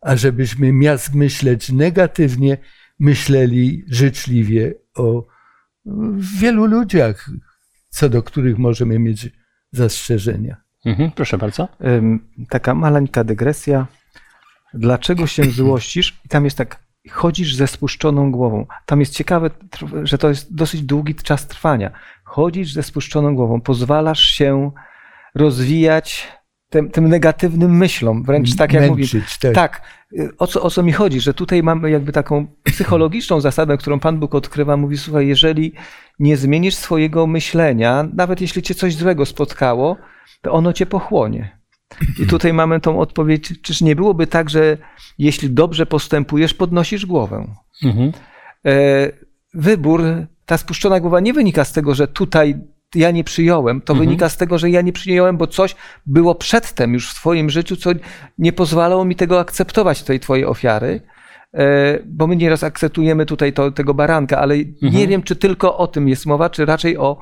[0.00, 2.58] ażebyśmy miast myśleć negatywnie,
[2.98, 5.26] myśleli życzliwie o
[6.40, 7.30] wielu ludziach,
[7.88, 9.28] co do których możemy mieć
[9.72, 10.56] zastrzeżenia.
[10.84, 11.10] Mhm.
[11.10, 11.68] Proszę bardzo.
[12.48, 13.86] Taka maleńka dygresja.
[14.74, 16.20] Dlaczego się złościsz?
[16.24, 18.66] I tam jest tak, chodzisz ze spuszczoną głową.
[18.86, 19.50] Tam jest ciekawe,
[20.02, 21.90] że to jest dosyć długi czas trwania.
[22.24, 24.70] Chodzisz ze spuszczoną głową, pozwalasz się
[25.34, 26.28] rozwijać
[26.70, 29.54] tym, tym negatywnym myślom, wręcz tak jak Męczyć, tak.
[29.54, 29.82] Tak,
[30.38, 34.20] o co, o co mi chodzi, że tutaj mamy jakby taką psychologiczną zasadę, którą Pan
[34.20, 35.72] Bóg odkrywa, mówi, słuchaj, jeżeli
[36.18, 39.96] nie zmienisz swojego myślenia, nawet jeśli cię coś złego spotkało,
[40.42, 41.59] to ono cię pochłonie.
[42.18, 44.76] I tutaj mamy tą odpowiedź, czyż nie byłoby tak, że
[45.18, 47.46] jeśli dobrze postępujesz, podnosisz głowę.
[47.84, 48.12] Mhm.
[48.66, 48.72] E,
[49.54, 50.02] Wybór,
[50.46, 52.54] ta spuszczona głowa nie wynika z tego, że tutaj
[52.94, 54.08] ja nie przyjąłem, to Mhm.
[54.08, 55.76] wynika z tego, że ja nie przyjąłem, bo coś
[56.06, 57.90] było przedtem już w Twoim życiu, co
[58.38, 61.00] nie pozwalało mi tego akceptować, tej Twojej ofiary.
[61.54, 65.08] E, Bo my nieraz akceptujemy tutaj to, tego baranka, ale nie Mhm.
[65.08, 67.18] wiem, czy tylko o tym jest mowa, czy raczej o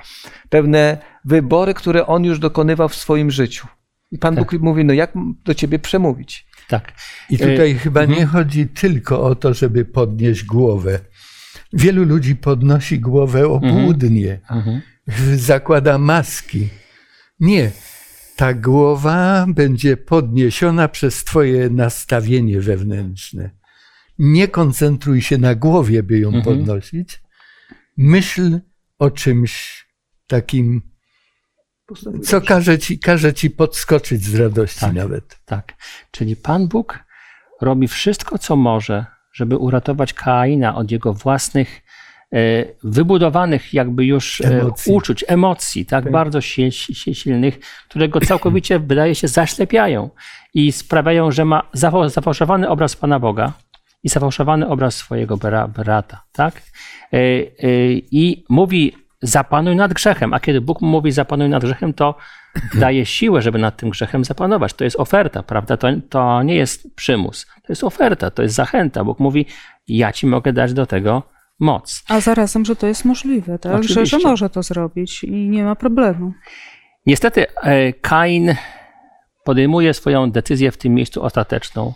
[0.51, 3.67] pewne wybory, które on już dokonywał w swoim życiu.
[4.11, 4.51] I Pan Tak.
[4.51, 5.13] Bóg mówi, no jak
[5.45, 6.47] do ciebie przemówić?
[6.69, 6.93] Tak.
[7.31, 11.01] I tutaj E, chyba nie chodzi tylko o to, żeby podnieść głowę.
[11.73, 14.81] Wielu ludzi podnosi głowę obłudnie, Mhm.
[15.37, 16.69] zakłada maski.
[17.41, 17.71] Nie.
[18.37, 23.51] Ta głowa będzie podniesiona przez Twoje nastawienie wewnętrzne.
[24.19, 26.45] Nie koncentruj się na głowie, by ją Mhm.
[26.45, 27.23] podnosić.
[27.97, 28.61] Myśl
[28.99, 29.85] o czymś
[30.27, 30.83] takim,
[32.23, 34.95] co każe ci, każe ci podskoczyć z radości Tak.
[34.95, 35.39] nawet.
[35.45, 35.73] Tak.
[36.11, 36.99] Czyli Pan Bóg
[37.61, 41.83] robi wszystko, co może, żeby uratować Kaina od jego własnych
[42.33, 44.93] e, wybudowanych jakby już e, Emocji.
[44.93, 46.13] uczuć, emocji, tak, Tak.
[46.13, 50.11] bardzo si- si- silnych, które go całkowicie, wydaje się, zaślepiają
[50.55, 53.53] i sprawiają, że ma zafa- zafałszowany obraz Pana Boga
[54.03, 56.63] i zafałszowany obraz swojego bra- brata, tak?
[57.13, 57.19] E,
[58.11, 62.15] I mówi zapanuj nad grzechem, a kiedy Bóg mówi zapanuj nad grzechem, to
[62.75, 64.75] daje siłę, żeby nad tym grzechem zapanować.
[64.75, 65.77] To jest oferta, prawda?
[65.77, 67.47] To, to nie jest przymus.
[67.47, 69.05] To jest oferta, to jest zachęta.
[69.05, 69.47] Bóg mówi,
[69.89, 71.23] ja ci mogę dać do tego
[71.61, 72.05] moc.
[72.09, 73.85] A zarazem, że to jest możliwe, tak?
[73.85, 76.33] Że, że może to zrobić i nie ma problemu.
[77.07, 78.55] Niestety e, Kain
[79.45, 81.93] podejmuje swoją decyzję w tym miejscu ostateczną.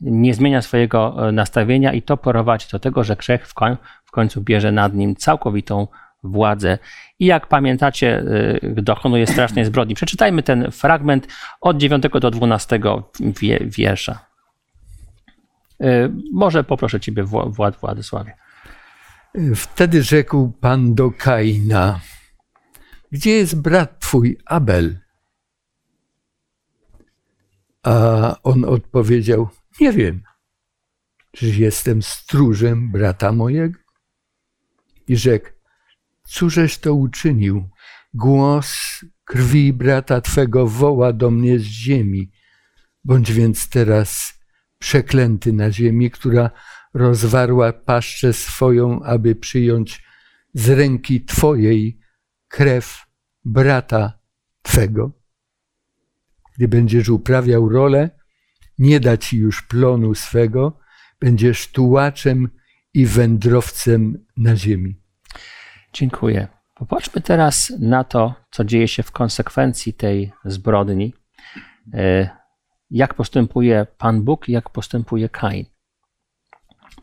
[0.00, 4.10] Nie zmienia swojego e, nastawienia i to prowadzi do tego, że grzech w koń- w
[4.10, 5.88] końcu bierze nad nim całkowitą
[6.22, 6.78] władzę.
[7.18, 8.24] I jak pamiętacie,
[8.62, 9.94] e, dokonuje strasznej zbrodni.
[9.94, 11.26] Przeczytajmy ten fragment
[11.60, 12.80] od 9 do 12
[13.20, 14.26] wie- wiersza.
[15.80, 18.36] E, Może poproszę Ciebie, Wła- Wład Władysławie.
[19.54, 22.00] Wtedy rzekł Pan do Kaina:
[23.12, 24.98] Gdzie jest brat twój Abel?
[27.82, 29.48] A on odpowiedział:
[29.80, 30.22] Nie wiem.
[31.32, 33.78] Czyż jestem stróżem brata mojego?
[35.08, 35.48] I rzekł:
[36.28, 37.68] Cóżeś to uczynił?
[38.14, 38.76] Głos
[39.24, 42.30] krwi brata twego woła do mnie z ziemi.
[43.04, 44.34] Bądź więc teraz
[44.78, 46.50] przeklęty na ziemi, która
[46.94, 50.02] rozwarła paszczę swoją, aby przyjąć
[50.54, 51.98] z ręki Twojej
[52.48, 53.06] krew
[53.44, 54.18] brata
[54.62, 55.12] Twego.
[56.56, 58.15] Gdy będziesz uprawiał rolę,
[58.78, 60.78] nie da Ci już plonu swego,
[61.20, 62.48] będziesz tułaczem
[62.94, 65.00] i wędrowcem na ziemi.
[65.92, 66.48] Dziękuję.
[66.74, 71.14] Popatrzmy teraz na to, co dzieje się w konsekwencji tej zbrodni.
[71.94, 72.30] E,
[72.90, 75.64] Jak postępuje Pan Bóg i jak postępuje Kain.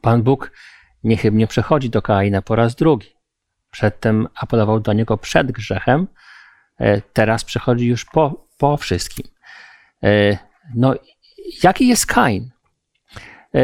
[0.01, 0.51] Pan Bóg
[1.03, 3.07] niechybnie przechodzi do Kaina po raz drugi.
[3.71, 6.07] Przedtem apelował do niego przed grzechem,
[6.79, 9.27] e, teraz przechodzi już po, po wszystkim.
[10.03, 10.37] E,
[10.75, 10.95] No,
[11.63, 12.49] jaki jest Kain?
[13.55, 13.59] E,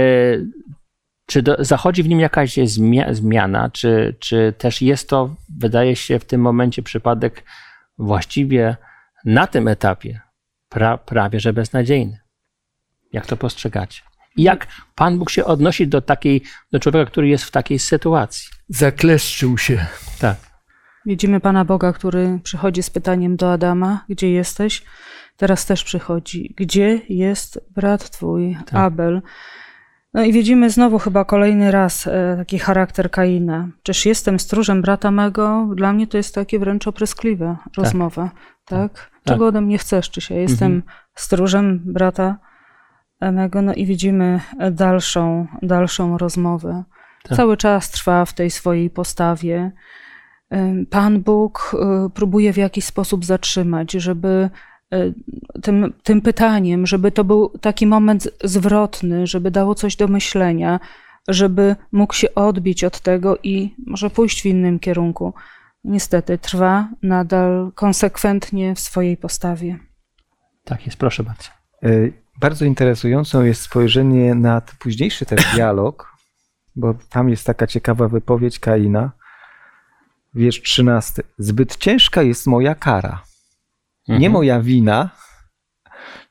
[1.26, 6.20] Czy do, zachodzi w nim jakaś zmia, zmiana, czy, czy też jest to, wydaje się,
[6.20, 7.44] w tym momencie przypadek
[7.98, 8.78] właściwie
[9.26, 10.22] na tym etapie
[10.70, 12.20] pra, prawie że beznadziejny?
[13.13, 14.02] Jak to postrzegacie?
[14.36, 18.50] I jak Pan Bóg się odnosi do takiej, do człowieka, który jest w takiej sytuacji?
[18.70, 19.86] Zakleszczył się.
[20.20, 20.38] Tak.
[21.06, 24.84] Widzimy Pana Boga, który przychodzi z pytaniem do Adama: Gdzie jesteś?
[25.39, 29.21] Teraz też przychodzi: Gdzie jest brat twój, Abel?
[30.13, 33.67] No i widzimy znowu chyba kolejny raz e, taki charakter Kaina.
[33.84, 35.69] Czyż jestem stróżem brata mego?
[35.75, 38.32] Dla mnie to jest takie wręcz opryskliwe rozmowa.
[38.65, 39.12] Tak?
[39.23, 40.10] Czego ode mnie chcesz?
[40.10, 40.84] Czyż ja jestem
[41.15, 42.38] stróżem brata
[43.21, 43.62] mego?
[43.62, 44.39] No i widzimy
[44.71, 46.84] dalszą, dalszą rozmowę.
[47.23, 47.38] Tak.
[47.38, 49.71] Cały czas trwa w tej swojej postawie.
[50.54, 51.75] Ym, Pan Bóg
[52.13, 54.49] próbuje w jakiś sposób zatrzymać, żeby
[55.62, 60.80] tym, tym pytaniem, żeby to był taki moment zwrotny, żeby dało coś do myślenia,
[61.28, 65.34] żeby mógł się odbić od tego i może pójść w innym kierunku.
[65.84, 69.80] Niestety trwa nadal konsekwentnie w swojej postawie.
[70.64, 71.49] Tak jest, proszę bardzo.
[71.84, 76.16] Y, Bardzo interesującą jest spojrzenie na późniejszy ten dialog,
[76.76, 79.11] bo tam jest taka ciekawa wypowiedź Kaina.
[80.36, 81.24] Wiersz 13.
[81.38, 83.24] Zbyt ciężka jest moja kara.
[84.10, 84.32] Nie Mhm.
[84.32, 85.10] moja wina,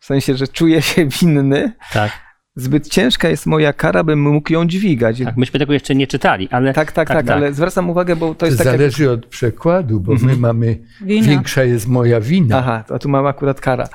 [0.01, 2.13] sensie, że czuję się winny, Tak,
[2.57, 5.19] zbyt ciężka jest moja kara, bym mógł ją dźwigać.
[5.25, 5.37] tak.
[5.37, 8.47] Myśmy tego jeszcze nie czytali, ale Tak, tak, tak, ale zwracam uwagę, bo to To
[8.47, 8.67] jest tak.
[8.67, 8.77] Jak...
[8.77, 10.31] zależy od przekładu, bo Mhm.
[10.31, 11.27] my mamy Wina.
[11.29, 12.59] większa jest moja wina.
[12.59, 13.89] Aha, to tu mam akurat kara.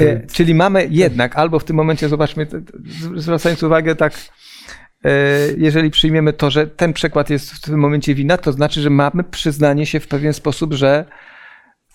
[0.00, 2.46] E, czyli mamy jednak, albo w tym momencie, zobaczmy,
[3.16, 4.12] zwracając uwagę, tak,
[5.04, 5.10] e,
[5.56, 9.24] jeżeli przyjmiemy to, że ten przekład jest w tym momencie wina, to znaczy, że mamy
[9.24, 11.04] przyznanie się w pewien sposób, że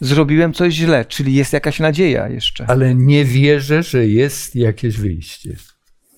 [0.05, 2.65] zrobiłem coś źle, czyli jest jakaś nadzieja jeszcze.
[2.67, 5.55] Ale nie wierzę, że jest jakieś wyjście.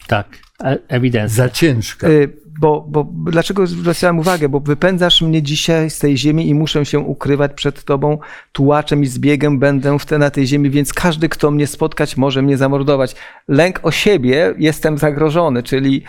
[0.07, 1.35] tak, e- ewidentnie.
[1.35, 2.07] Za ciężka.
[2.07, 2.11] E,
[2.59, 4.49] Bo, bo dlaczego zwracałem uwagę?
[4.49, 8.17] Bo wypędzasz mnie dzisiaj z tej ziemi i muszę się ukrywać przed tobą,
[8.51, 12.41] tułaczem i zbiegiem będę w te, na tej ziemi, więc każdy, kto mnie spotkać, może
[12.41, 13.15] mnie zamordować.
[13.47, 16.03] Lęk o siebie, jestem zagrożony, czyli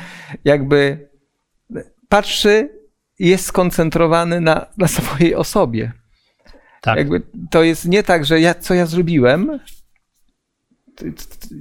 [0.45, 1.09] jakby
[2.09, 2.69] patrzy
[3.19, 5.93] i jest skoncentrowany na, na swojej osobie.
[6.87, 9.61] Tak, Jakby to jest nie tak, że ja, co ja zrobiłem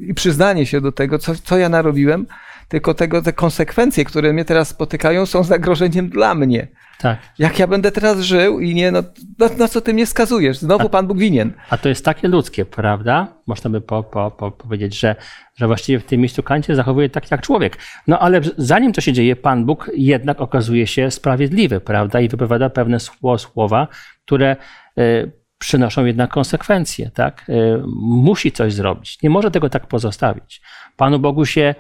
[0.08, 2.28] i przyznanie się do tego, co, co ja narobiłem,
[2.68, 6.68] tylko tego, te konsekwencje, które mnie teraz spotykają, są zagrożeniem dla mnie.
[7.00, 7.20] tak.
[7.40, 9.04] Jak ja będę teraz żył i nie, no,
[9.40, 10.58] no, no co ty mnie skazujesz?
[10.58, 11.54] Znowu Pan Bóg winien.
[11.70, 13.28] A to jest takie ludzkie, prawda?
[13.48, 15.16] Można by po, po, po powiedzieć, że,
[15.56, 17.78] że właściwie w tym miejscu Kancie zachowuje tak jak człowiek.
[18.08, 22.20] No ale zanim to się dzieje, Pan Bóg jednak okazuje się sprawiedliwy, prawda?
[22.22, 23.88] I wypowiada pewne sło- słowa,
[24.26, 24.56] które
[24.98, 27.46] e, przynoszą jednak konsekwencje, tak?
[27.50, 27.54] E,
[27.98, 29.22] musi coś zrobić.
[29.24, 30.62] Nie może tego tak pozostawić.
[30.98, 31.76] Panu Bogu się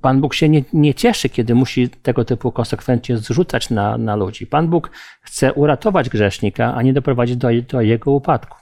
[0.00, 4.46] Pan Bóg się nie, nie cieszy, kiedy musi tego typu konsekwencje zrzucać na, na ludzi.
[4.46, 4.90] Pan Bóg
[5.22, 8.58] chce uratować grzesznika, a nie doprowadzić do, do jego upadku.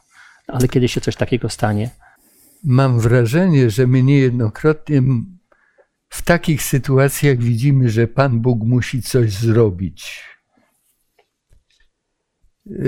[0.48, 1.90] Ale kiedy się coś takiego stanie,
[2.64, 5.02] Mam wrażenie, że my niejednokrotnie
[6.08, 10.24] w takich sytuacjach widzimy, że Pan Bóg musi coś zrobić.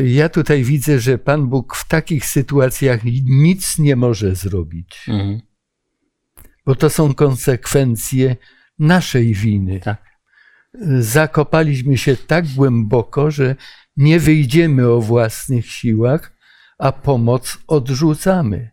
[0.04, 5.06] Ja tutaj widzę, że Pan Bóg w takich sytuacjach nic nie może zrobić,
[6.66, 8.36] bo to są konsekwencje
[8.78, 9.80] naszej winy.
[9.80, 10.02] tak,
[10.98, 13.56] zakopaliśmy się tak głęboko, że
[13.96, 16.32] nie wyjdziemy o własnych siłach,
[16.78, 18.70] a pomoc odrzucamy.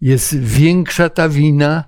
[0.00, 1.84] Jest większa ta wina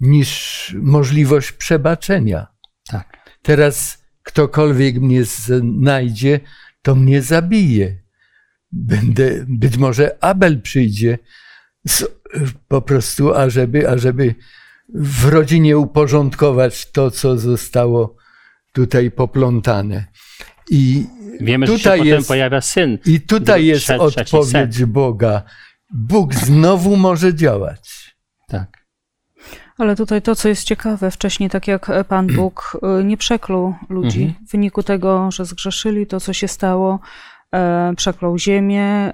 [0.00, 2.46] niż możliwość przebaczenia.
[2.86, 6.40] tak, Teraz ktokolwiek mnie znajdzie,
[6.82, 8.02] to mnie zabije.
[8.72, 11.18] Będę, być może Abel przyjdzie
[11.86, 12.04] z,
[12.68, 14.34] po prostu, ażeby, ażeby
[14.94, 18.16] w rodzinie uporządkować to, co zostało
[18.72, 20.06] tutaj poplątane.
[20.70, 21.06] I
[21.40, 22.98] Wiemy, że się tutaj potem jest, pojawia syn.
[23.06, 25.42] i tutaj jest odpowiedź Boga.
[25.94, 28.14] Bóg znowu może działać.
[28.48, 28.79] Tak,
[29.80, 34.22] Ale tutaj to, co jest ciekawe, wcześniej, tak jak Pan Bóg y, nie przeklął ludzi
[34.22, 34.46] Mhm.
[34.46, 36.98] w wyniku tego, że zgrzeszyli, to co się stało,
[37.54, 39.12] e, przeklął ziemię, e,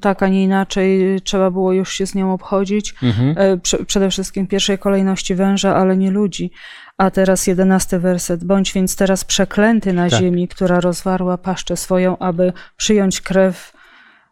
[0.00, 2.94] tak, a nie inaczej, trzeba było już się z nią obchodzić.
[3.02, 3.34] mhm.
[3.38, 6.50] E, prze- Przede wszystkim w pierwszej kolejności węża, ale nie ludzi.
[6.98, 8.44] A teraz jedenasty werset.
[8.44, 10.20] Bądź więc teraz przeklęty na Tak.
[10.20, 13.72] ziemi, która rozwarła paszczę swoją, aby przyjąć krew,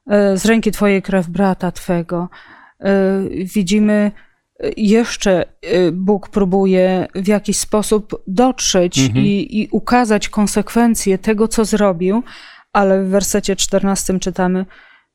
[0.07, 2.29] e, z ręki twojej krew brata twego.
[2.81, 2.91] E,
[3.55, 4.28] Widzimy, e,
[4.77, 9.27] jeszcze e, Bóg próbuje w jakiś sposób dotrzeć Mhm.
[9.27, 12.23] i, i ukazać konsekwencje tego, co zrobił,
[12.73, 14.67] ale w wersecie 14 czytamy: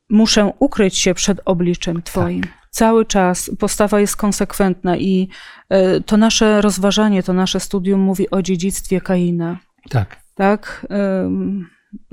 [0.10, 2.42] Muszę ukryć się przed obliczem Twoim.
[2.72, 5.30] Cały czas postawa jest konsekwentna i
[5.70, 9.58] e, to nasze rozważanie, to nasze studium mówi o dziedzictwie Kaina.
[9.90, 10.24] tak.
[10.36, 10.88] Tak?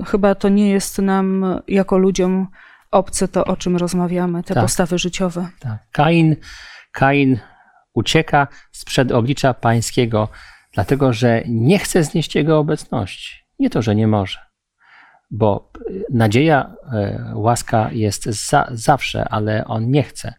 [0.05, 2.47] Chyba to nie jest nam jako ludziom
[2.91, 4.63] obce to, o czym rozmawiamy, te Tak.
[4.63, 5.47] postawy życiowe.
[5.59, 5.77] Tak.
[5.91, 6.35] Kain,
[6.91, 7.39] Kain
[7.93, 10.27] ucieka sprzed oblicza pańskiego,
[10.73, 13.35] dlatego że nie chce znieść jego obecności.
[13.59, 14.39] Nie to, że nie może,
[15.31, 20.33] bo y, nadzieja, e, łaska jest za, zawsze, ale on nie chce.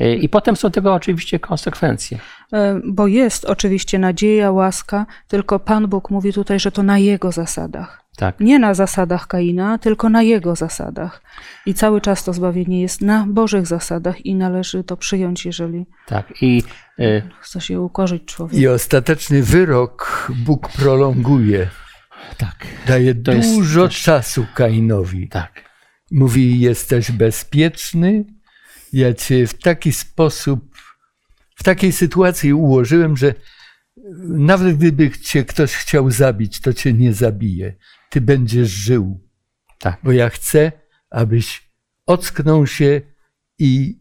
[0.00, 2.18] Y, I potem są tego oczywiście konsekwencje.
[2.52, 7.32] E, Bo jest oczywiście nadzieja, łaska, tylko Pan Bóg mówi tutaj, że to na Jego
[7.32, 8.07] zasadach.
[8.18, 11.22] Tak, Nie na zasadach Kaina, tylko na Jego zasadach.
[11.66, 16.42] I cały czas to zbawienie jest na Bożych zasadach i należy to przyjąć, jeżeli tak.
[16.42, 16.62] I
[17.00, 18.60] y, chce się ukorzyć człowiek.
[18.60, 21.68] I ostateczny wyrok Bóg prolonguje.
[22.38, 25.28] tak, Daje To dużo też- czasu Kainowi.
[25.28, 25.52] tak,
[26.10, 28.24] Mówi, jesteś bezpieczny.
[28.92, 30.74] Ja cię w taki sposób,
[31.54, 33.34] w takiej sytuacji ułożyłem, że
[34.28, 37.74] nawet gdyby cię ktoś chciał zabić, to cię nie zabije.
[38.10, 39.20] Ty będziesz żył,
[39.78, 39.98] tak.
[40.02, 40.72] bo ja chcę,
[41.10, 41.68] abyś
[42.06, 43.00] ocknął się
[43.58, 43.98] i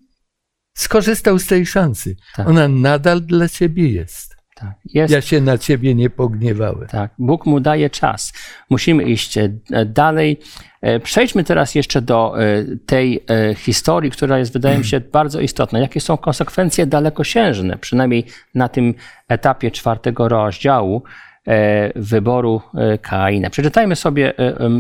[0.74, 2.16] skorzystał z tej szansy.
[2.36, 2.48] Tak.
[2.48, 4.38] Ona nadal dla ciebie jest.
[4.60, 4.74] Tak.
[4.86, 6.88] Jest, ja się na ciebie nie pogniewałem.
[6.88, 8.34] Tak, Bóg mu daje czas.
[8.70, 9.50] Musimy iść e,
[9.86, 10.40] dalej.
[10.82, 13.24] E, przejdźmy teraz jeszcze do e, tej
[13.58, 15.80] historii, która jest, wydaje mi się, bardzo istotna.
[15.80, 18.94] Jakie są konsekwencje dalekosiężne, przynajmniej na tym
[19.28, 21.04] etapie czwartego rozdziału
[21.96, 22.62] wyboru
[23.02, 23.50] Kaina.
[23.50, 24.34] Przeczytajmy sobie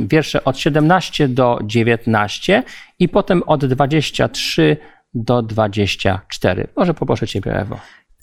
[0.08, 2.64] wiersze od 17 do 19
[3.00, 4.78] i potem od 23
[5.14, 6.68] do 24.
[6.76, 7.80] Może poproszę Ciebie, Ewo.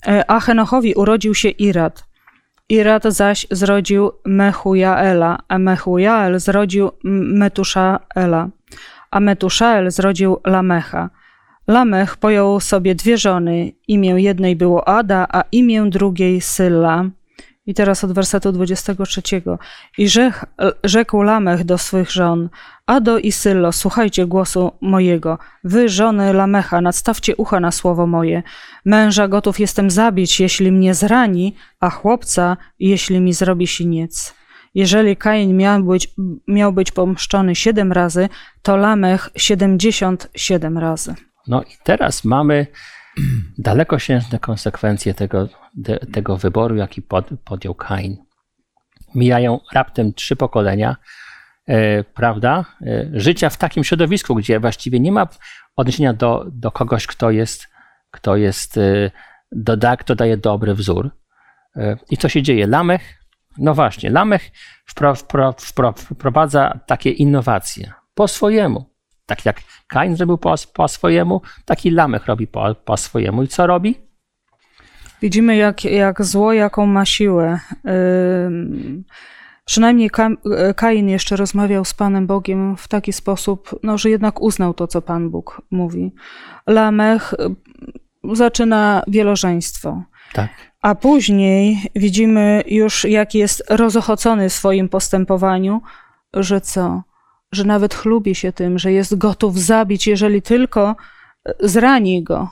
[0.07, 2.05] E, a Henochowi urodził się Irad.
[2.69, 8.49] Irad zaś zrodził Mechujaela, a Mechujael zrodził Metuszaela,
[9.11, 11.09] a Metuszael zrodził Lamecha.
[11.67, 17.05] Lamech pojął sobie dwie żony, imię jednej było Ada, a imię drugiej Sylla.
[17.65, 19.21] I teraz od wersetu 23.
[19.97, 20.45] I rzekł,
[20.83, 22.49] rzekł Lamech do swych żon,
[22.85, 25.37] Ado i Syllo, słuchajcie głosu mojego.
[25.63, 28.43] Wy, żony Lamecha, nadstawcie ucha na słowo moje.
[28.85, 34.33] Męża gotów jestem zabić, jeśli mnie zrani, a chłopca, jeśli mi zrobi siniec.
[34.75, 36.13] Jeżeli Kain miał być,
[36.47, 38.29] miał być pomszczony siedem razy,
[38.61, 41.15] to Lamech siedemdziesiąt siedem razy.
[41.47, 42.67] No i teraz mamy
[43.57, 48.17] dalekosiężne konsekwencje tego, de, tego wyboru, jaki pod, podjął Kain.
[49.15, 50.95] Mijają raptem trzy pokolenia,
[51.67, 52.65] e, prawda?
[52.81, 55.27] E, życia w takim środowisku, gdzie właściwie nie ma
[55.75, 57.67] odniesienia do, do kogoś, kto jest,
[58.11, 59.11] kto jest, e,
[59.51, 61.11] doda, kto daje dobry wzór.
[61.75, 62.67] E, I co się dzieje?
[62.67, 63.25] Lamech,
[63.57, 64.51] no właśnie, Lamech
[64.85, 68.94] wpro, wpro, wpro, wprowadza takie innowacje po swojemu.
[69.25, 73.43] Tak jak Kain zrobił po, po swojemu, taki Lamech robi po, po swojemu.
[73.43, 73.95] I co robi?
[75.21, 77.59] Widzimy, jak, jak zło, jaką ma siłę.
[77.83, 77.91] Yy,
[79.65, 80.09] przynajmniej
[80.75, 85.01] Kain jeszcze rozmawiał z Panem Bogiem w taki sposób, no, że jednak uznał to, co
[85.01, 86.13] Pan Bóg mówi.
[86.67, 87.33] Lamech
[88.33, 90.03] zaczyna wielożeństwo.
[90.33, 90.49] Tak.
[90.81, 95.81] A później widzimy już, jak jest rozochocony w swoim postępowaniu,
[96.33, 97.03] że co?
[97.55, 100.95] Że nawet chlubi się tym, że jest gotów zabić, jeżeli tylko
[101.45, 102.49] e, zrani go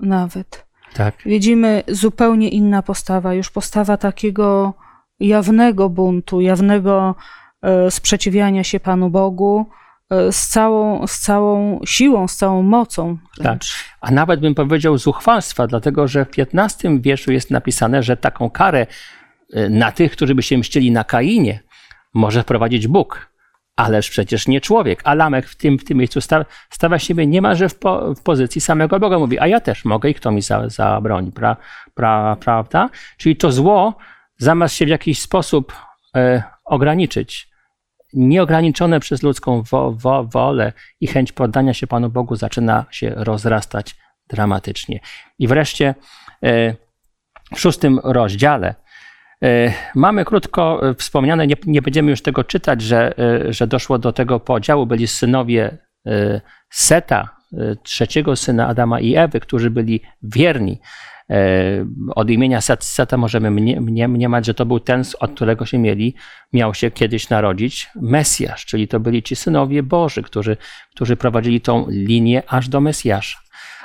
[0.00, 0.66] nawet.
[0.94, 1.14] Tak.
[1.26, 4.74] Widzimy zupełnie inna postawa, już postawa takiego
[5.20, 7.14] jawnego buntu, jawnego
[7.62, 9.66] e, sprzeciwiania się Panu Bogu
[10.10, 13.18] e, z całą, z całą siłą, z całą mocą.
[13.42, 13.58] Tak.
[14.00, 18.86] A nawet bym powiedział zuchwalstwa, dlatego że w 15 wierszu jest napisane, że taką karę
[19.70, 21.60] na tych, którzy by się mścili na Kainie,
[22.14, 23.31] może wprowadzić Bóg
[23.76, 25.00] ależ przecież nie człowiek.
[25.04, 28.60] A Lamek w tym, w tym miejscu sta, stawia siebie niemalże w, po, w pozycji
[28.60, 29.18] samego Boga.
[29.18, 31.56] Mówi, a ja też mogę i kto mi za, zabroni, pra,
[31.94, 32.90] pra, prawda?
[33.18, 33.94] Czyli to zło,
[34.38, 35.72] zamiast się w jakiś sposób
[36.16, 37.52] e, ograniczyć,
[38.12, 43.94] nieograniczone przez ludzką wo, wo, wolę i chęć poddania się Panu Bogu zaczyna się rozrastać
[44.28, 45.00] dramatycznie.
[45.38, 45.94] I wreszcie
[46.44, 46.74] e,
[47.54, 48.74] w szóstym rozdziale
[49.94, 54.12] mamy krótko e, wspomniane, nie, nie, będziemy już tego czytać, że, e, że doszło do
[54.12, 54.86] tego podziału.
[54.86, 55.78] Byli synowie
[56.70, 57.36] Seta,
[57.82, 60.80] trzeciego syna Adama i Ewy, którzy byli wierni.
[62.14, 63.50] Od imienia Seta możemy
[64.08, 66.14] mniemać, że to był ten, od którego się mieli,
[66.52, 70.56] miał się kiedyś narodzić Mesjasz, czyli to byli ci synowie Boży, którzy,
[70.94, 73.41] którzy prowadzili tą linię aż do Mesjasza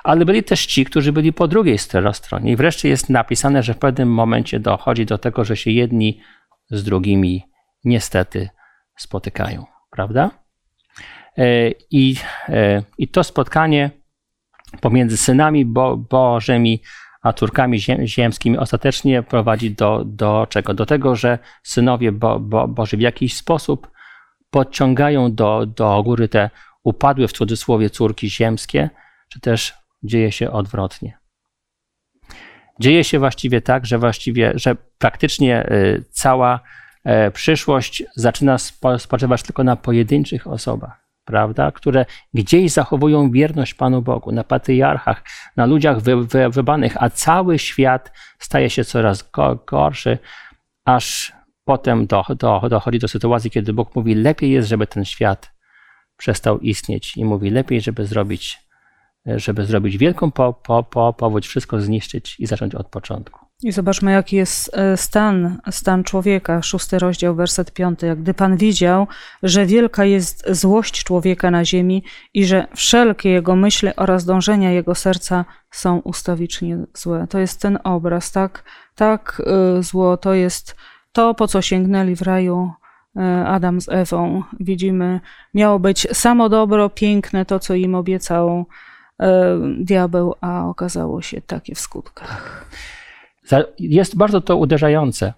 [0.07, 2.51] ale byli też ci, którzy byli po drugiej stronie.
[2.51, 6.21] I wreszcie jest napisane, że w pewnym momencie dochodzi do tego, że się jedni
[6.69, 7.43] z drugimi
[7.83, 8.49] niestety
[8.97, 10.31] spotykają, prawda?
[11.37, 12.15] E, I,
[12.49, 13.91] e, i to spotkanie
[14.81, 16.81] pomiędzy synami Bo, Bożymi
[17.21, 20.73] a córkami ziemskimi ostatecznie prowadzi do, do czego?
[20.73, 23.91] Do tego, że synowie Bo, Bo, Boży w jakiś sposób
[24.49, 26.49] podciągają do, do góry te
[26.83, 28.89] upadłe w cudzysłowie córki ziemskie,
[29.29, 31.17] czy też dzieje się odwrotnie.
[32.79, 36.59] Dzieje się właściwie tak, że właściwie, że praktycznie y, cała
[37.03, 38.57] e, przyszłość zaczyna
[38.97, 45.23] spoczywać tylko na pojedynczych osobach, prawda, które gdzieś zachowują wierność Panu Bogu, na patriarchach,
[45.55, 49.29] na ludziach wy, wy, wybanych, a cały świat staje się coraz
[49.65, 50.17] gorszy,
[50.85, 51.33] aż
[51.65, 55.51] potem do, do, dochodzi do sytuacji, kiedy Bóg mówi, lepiej jest, żeby ten świat
[56.17, 58.66] przestał istnieć i mówi, lepiej, żeby zrobić
[59.35, 63.47] żeby zrobić wielką po, po, po, powódź, wszystko zniszczyć i zacząć od początku.
[63.63, 66.61] I zobaczmy, jaki jest e, stan, stan człowieka.
[66.61, 68.07] Szósty rozdział, werset piąty.
[68.07, 69.07] Jak gdy Pan widział,
[69.43, 72.03] że wielka jest złość człowieka na ziemi
[72.33, 77.27] i że wszelkie jego myśli oraz dążenia jego serca są ustawicznie złe.
[77.29, 78.63] To jest ten obraz, tak?
[78.95, 80.75] Tak e, zło to jest
[81.11, 82.71] to, po co sięgnęli w raju
[83.15, 84.43] e, Adam z Ewą.
[84.59, 85.19] Widzimy,
[85.53, 88.65] miało być samo dobro, piękne, to, co im obiecał
[89.79, 92.65] diabeł, a okazało się takie w skutkach.
[93.79, 95.33] jest bardzo to uderzające,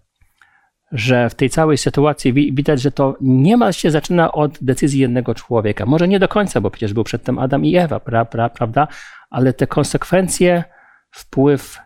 [0.91, 5.85] że w tej całej sytuacji widać, że to niemal się zaczyna od decyzji jednego człowieka.
[5.85, 8.87] Może nie do końca, bo przecież był przedtem Adam i Ewa, pra, pra, prawda?
[9.29, 10.63] Ale te konsekwencje,
[11.11, 11.79] wpływ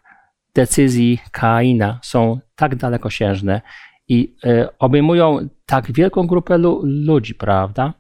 [0.56, 3.62] decyzji Kaina są tak dalekosiężne
[4.08, 7.94] i y, obejmują tak wielką grupę lu ludzi, prawda?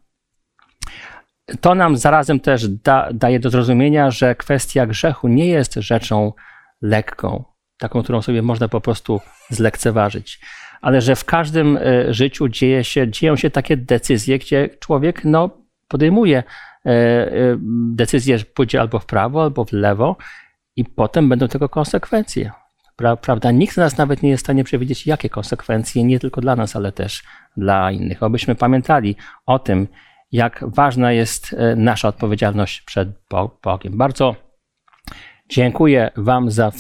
[1.61, 6.33] To nam zarazem też da, daje do zrozumienia, że kwestia grzechu nie jest rzeczą
[6.81, 7.43] lekką,
[7.77, 10.39] taką, którą sobie można po prostu zlekceważyć,
[10.81, 15.49] ale że w każdym e, życiu dzieje się, dzieją się takie decyzje, gdzie człowiek no,
[15.87, 16.37] podejmuje
[16.85, 17.31] e, e,
[17.95, 20.17] decyzję, że pójdzie albo w prawo, albo w lewo
[20.75, 22.51] i potem będą tego konsekwencje.
[23.21, 23.51] Prawda?
[23.51, 26.75] Nikt z nas nawet nie jest w stanie przewidzieć, jakie konsekwencje, nie tylko dla nas,
[26.75, 27.23] ale też
[27.57, 28.23] dla innych.
[28.23, 29.15] Obyśmy pamiętali
[29.45, 29.87] o tym,
[30.33, 33.09] jak ważna jest nasza odpowiedzialność przed
[33.63, 33.97] Bogiem.
[33.97, 34.35] Bardzo
[35.49, 36.71] Dziękuję Wam za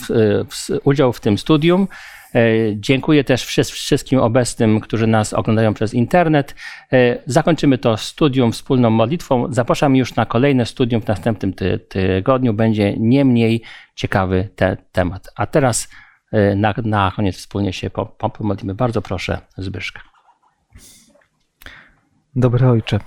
[0.83, 1.87] udział w tym studium.
[2.35, 2.39] E,
[2.75, 6.55] dziękuję też wszystkim obecnym, którzy nas oglądają przez internet.
[6.93, 9.53] E, zakończymy to studium wspólną modlitwą.
[9.53, 12.53] Zapraszam już na kolejne studium w następnym ty tygodniu.
[12.53, 13.61] Będzie nie mniej
[13.95, 15.27] ciekawy te temat.
[15.35, 15.89] A teraz
[16.31, 17.89] e, na, na koniec wspólnie się
[18.33, 18.75] pomodlimy.
[18.75, 20.01] Bardzo proszę Zbyszka.
[22.35, 22.99] Dobry Ojcze,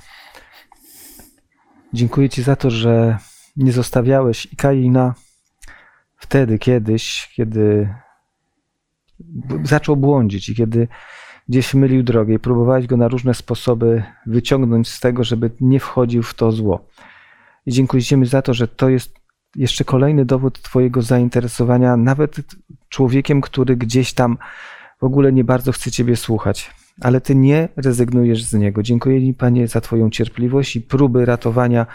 [1.93, 3.19] dziękuję Ci za to, że
[3.57, 5.15] nie zostawiałeś i Kaina
[6.17, 7.95] wtedy, kiedyś, kiedy
[9.65, 10.89] zaczął błądzić i kiedy
[11.49, 16.23] gdzieś mylił drogę i próbowałeś go na różne sposoby wyciągnąć z tego, żeby nie wchodził
[16.23, 16.87] w to zło.
[17.67, 19.15] I dziękujemy za to, że to jest
[19.57, 22.37] jeszcze kolejny dowód Twojego zainteresowania, nawet
[22.89, 24.39] człowiekiem, który gdzieś tam
[25.01, 26.71] w ogóle nie bardzo chce Ciebie słuchać,
[27.01, 28.83] ale Ty nie rezygnujesz z niego.
[28.83, 31.87] Dziękuję Ci, Panie, za Twoją cierpliwość i próby ratowania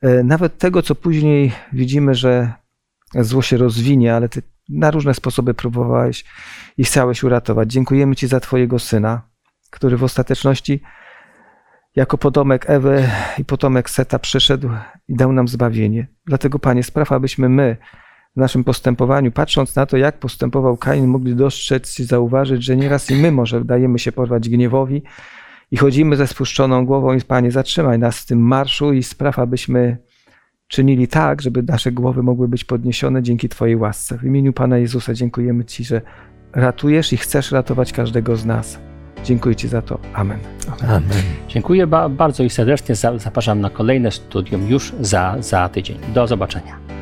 [0.00, 2.52] e, nawet tego, co później widzimy, że
[3.14, 6.24] zło się rozwinie, ale ty na różne sposoby próbowałeś
[6.78, 7.72] i chciałeś uratować.
[7.72, 9.22] Dziękujemy Ci za Twojego syna,
[9.70, 10.80] który w ostateczności
[11.96, 13.08] jako potomek Ewy
[13.38, 14.70] i potomek Seta przyszedł
[15.08, 16.06] i dał nam zbawienie.
[16.26, 17.76] Dlatego, Panie, spraw, abyśmy my
[18.36, 23.10] w naszym postępowaniu, patrząc na to, jak postępował Kain, mogli dostrzec i zauważyć, że nieraz
[23.10, 25.02] i my może dajemy się porwać gniewowi
[25.70, 29.96] i chodzimy ze spuszczoną głową i Panie, zatrzymaj nas w tym marszu i spraw, abyśmy
[30.68, 34.18] czynili tak, żeby nasze głowy mogły być podniesione dzięki Twojej łasce.
[34.18, 36.00] W imieniu Pana Jezusa dziękujemy Ci, że
[36.52, 38.78] ratujesz i chcesz ratować każdego z nas.
[39.24, 39.98] Dziękuję Ci za to.
[40.14, 40.38] Amen.
[40.82, 41.02] Amen.
[41.48, 42.94] Dziękuję ba bardzo i serdecznie.
[43.16, 45.98] Zapraszam na kolejne studium już za, za tydzień.
[46.14, 47.01] Do zobaczenia.